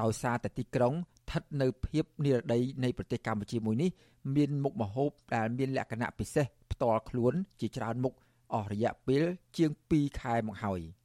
[0.00, 3.90] ដោយសារតែទីក្រុងស្ថិតនៅភាពនិរដីនៃប្រទេសកម្ពុជាមួយនេះ
[4.36, 8.14] មានមុខម្ហូបដែលមានលក្ខណៈពិសេសផ្ទាល់ខ្លួនជាច្រើនមុខ
[8.54, 9.22] អស់រយៈពេល
[9.56, 10.82] ជាង2ខែមកហើយ។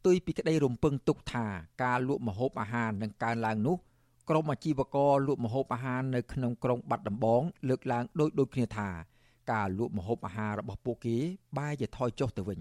[0.00, 1.46] ផ្ទុយពីក្តីរំពឹងទុកថា
[1.82, 3.76] ការលក់ម្ហូបអាហារនឹងកើនឡើងនោះ
[4.28, 8.88] ក្រុមអាជីវករលក់ម្ហូបអាហារនៅក្នុងក្រុងបាត់ដំបងលើកឡើងដូចដូចគ្នាថា
[9.50, 11.16] ការលក់ម្ហូបអាហាររបស់ពួកគេ
[11.58, 12.60] បែរជាថយចុះទៅវិញ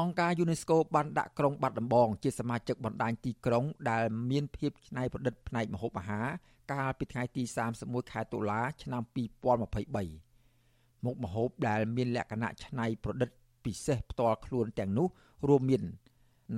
[0.00, 6.26] អង្គការ UNESCO បានដាក់ក្រុងបាត់ដំបងជាសមាជិកបណ្ដាញទីក្រុងដែលមានភាពច្នៃប្រឌិតផ្នែកម្ហូបអាហារ
[6.72, 7.42] កាលពីថ្ងៃទី
[7.78, 13.30] 31ខែតុលាឆ្នាំ2023មុខម្ហូបដែលមានលក្ខណៈច្នៃប្រឌិត
[13.64, 15.08] ពិសេសផ្ទាល់ខ្លួនទាំងនោះ
[15.48, 15.82] រួមមាន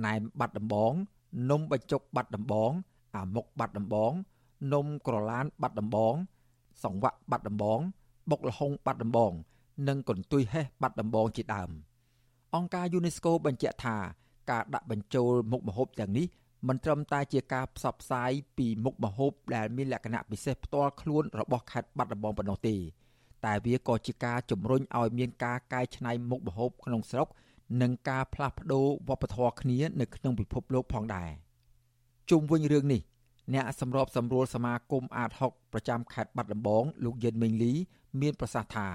[0.05, 0.93] ណែមបាត់ដំបង
[1.51, 2.71] នំបញ្ចុកបាត់ដំបង
[3.15, 4.13] អាមុកបាត់ដំបង
[4.73, 6.15] នំក្រឡានបាត់ដំបង
[6.83, 7.79] សង្វាក់បាត់ដំបង
[8.31, 9.33] បុកលហុងបាត់ដំបង
[9.87, 11.69] និងកន្ទុយហេះបាត់ដំបងជាដើម
[12.55, 13.97] អង្គការ UNESCO បញ្ជាក់ថា
[14.51, 16.27] ការដាក់បញ្ចូលមុខម្ហូបទាំងនេះ
[16.67, 22.75] មិនត្រឹមតែជាការផ្សព្វផ្សាយពីមុខម្ហូបដែលមានលក្ខណៈពិសេសផ្ទាល់ខ្លួនរបស់ខេត្តបាត់ដំបងប៉ុណ្ណោះទេ
[23.45, 27.27] តែវាក៏ជាការជំរុញឲ្យមានការកែច្នៃមុខម្ហូបក្នុងស្រុក
[27.81, 31.29] និងការផ្លាស់ប្ដូរវប្បធម៌គ្នានៅក្នុងពិភពលោកផងដែរ
[32.29, 33.01] ជុំវិញរឿងនេះ
[33.53, 37.73] អ្នកសម្របសម្រួលសមាគមអាត6ប្រចាំខេត្តបាត់ដំបងលោកយិនមេងលី
[38.21, 38.87] មានប្រសាសន៍ថា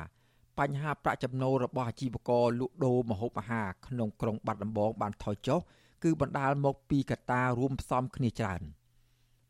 [0.59, 5.61] បញ្ហាប្រាក់ចំណូលរបស់អាជីវករលក់ដូរម្ហូបអាហារក្នុងក្រុងបាត់ដំបងបានថយចុះ
[6.05, 8.63] គឺបណ្ដាលមកពីកត្តារួមផ្សំគ្នាច្រើន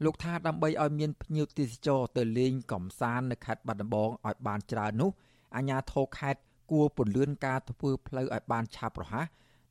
[0.04, 5.10] លោកថាដើម្បីឲ្យមានភ្ញៀវទេសចរទៅលេងកំសាន្តនៅខេត្តបាត់ដំបងឲ្យបានច្រើននោះ
[5.56, 6.40] អាជ្ញាធរខេត្ត
[6.70, 9.26] គួរពន្លឿនការធ្វើផ្លូវឲ្យបានឆាប់រហ័ស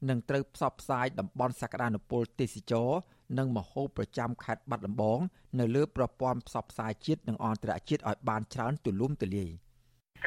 [0.09, 2.89] និងត្រូវផ្សព្វផ្សាយតំបន់សក្តានុពលទេសចរ
[3.37, 5.19] និងមហោបប្រចាំខេត្តបាត់ដំបង
[5.59, 9.49] នៅលើប្រព័ន្ធផ្សព្វផ្សាយជាតិនិងអន្តរជាតិឲ្យបានច្រើនទូលំទូលាយ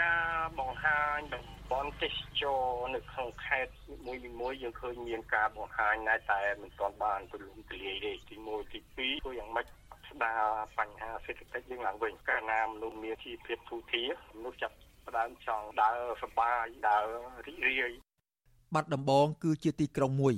[0.01, 2.63] ការបង្ហាញតំបន់ទេសចរ
[2.95, 3.73] នៅក្នុងខេត្ត
[4.07, 9.67] មួយមួយយើងឃើញមានការបង្ហាញតែតែមិនទាន់បានទូលំទូលាយទេទី1ទី2ធ្វើយ៉ាងម៉េច
[10.11, 10.43] ស្ដារ
[10.79, 14.05] បញ្ហាសេដ្ឋកិច្ចយើងឡើងវិញកាលណាមនុស្សមានជីវភាពទូធា
[14.37, 14.77] មនុស្សចាប់
[15.07, 17.07] ផ្ដើមចង់ដើរសប្បាយដើរ
[17.47, 17.93] រីករាយ
[18.75, 20.37] បាត់ដំបងគឺជាទីក្រុងមួយ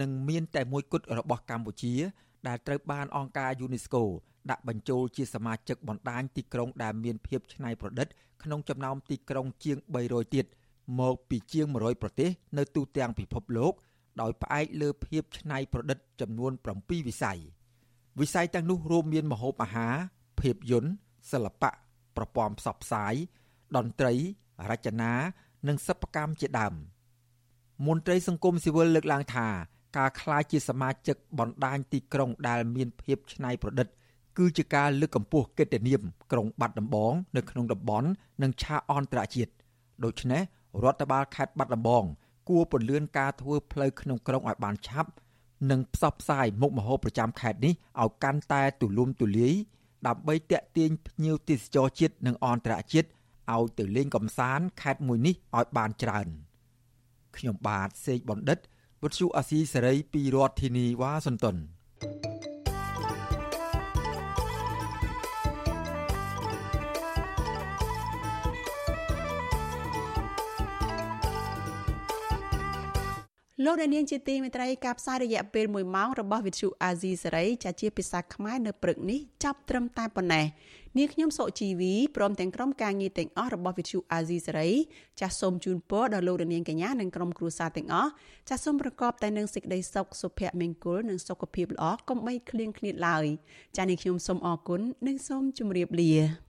[0.00, 1.94] និងមានតែមួយគត់របស់កម្ពុជា
[2.48, 4.02] ដែលត្រូវបានអង្គការ UNESCO
[4.50, 8.06] ដាក់បញ្ចូលជាសមាជិកបណ្ដាញទីក្រុងដែលមានភាពច្នៃប្រឌិត
[8.42, 9.76] ក្នុងចំណោមទីក្រុងជាង
[10.06, 10.46] 300ទៀត
[11.00, 13.72] មកពីជាង100ប្រទេស នៅទូទាំងពិភពលោក
[14.20, 17.38] ដោយផ្អែកលើភាពច្នៃប្រឌិតចំនួន7វិស័យ
[18.20, 19.94] វិស័យទាំងនោះរួមមានម្ហូបអាហារ
[20.40, 20.92] ភាពយន្ត
[21.32, 21.70] សិល្បៈ
[22.16, 23.14] ប្រព័ន្ធផ្សព្វផ្សាយ
[23.76, 24.14] តន្ត្រី
[24.70, 25.12] រចនា
[25.68, 26.74] និងសិប្បកម្មជាដើម
[27.86, 29.48] មន្ត្រីសង្គមស៊ីវិលលើកឡើងថា
[29.98, 33.86] ការក្លាយជាសមាជិកបណ្ដាញទីក្រុងដែលមានភាពច្នៃប្រឌិត
[34.38, 38.08] គឺជាការលើកកម្ពស់កិត្តិនាមក្រុងបាត់ដំបងនៅក្នុងតំបន់
[38.42, 39.52] និងឆាកអន្តរជាតិ
[40.04, 40.42] ដូច្នេះ
[40.82, 42.04] រដ្ឋបាលខេត្តបាត់ដំបង
[42.48, 45.10] គួរពន្លឿនការធ្វើផ្លូវក្នុងក្រុងឲ្យបានឆាប់
[45.70, 49.54] និងផ្សព្វផ្សាយមុខម្ហូបប្រចាំខេត្តនេះឲ្យកាន់តែទូលំទូលាយ
[50.06, 53.08] ដើម្បីទាក់ទាញភ្ញៀវទេសចរជាតិនិងអន្តរជាតិ
[53.54, 56.26] ឲ្យទៅលេងកំសាន្តខេត្តមួយនេះឲ្យបានច្រើន
[57.36, 58.58] ខ្ញុំបាទសេកបណ្ឌិត
[59.02, 61.56] វុទ្ធុអាស៊ីសេរីពីរដ្ឋធានីវ៉ាស៊ីនតោន
[73.64, 80.44] លោកអ្នកនាងជាទីមេត្រីការផ្សាយរយៈពេល1ម៉ោងរបស់វិទ្យុអាស៊ីសេរីចាជាភាសាខ្មែរនៅព្រឹកនេះចាប់ត្រឹមតែប៉ុណ្ណេះ
[80.98, 84.68] នាងខ្ញុំសុជីវីព្រមទាំងក្រុមការងារទាំងអស់របស់វិទ្យុអាស៊ីសេរី
[85.20, 88.10] ចាសសូមជូនពរដល់លោករនាងកញ្ញានិងក្រុមគ្រួសារទាំងអស់
[88.48, 93.26] ចាសសូមប្រកបតែនឹងសេចក្តីសុខសុភមង្គលនិងសុខភាពល្អកុំបីឃ្លៀងឃ្លាតឡើយ
[93.76, 96.47] ចាសនាងខ្ញុំសូមអរគុណនិងសូមជម្រាបលា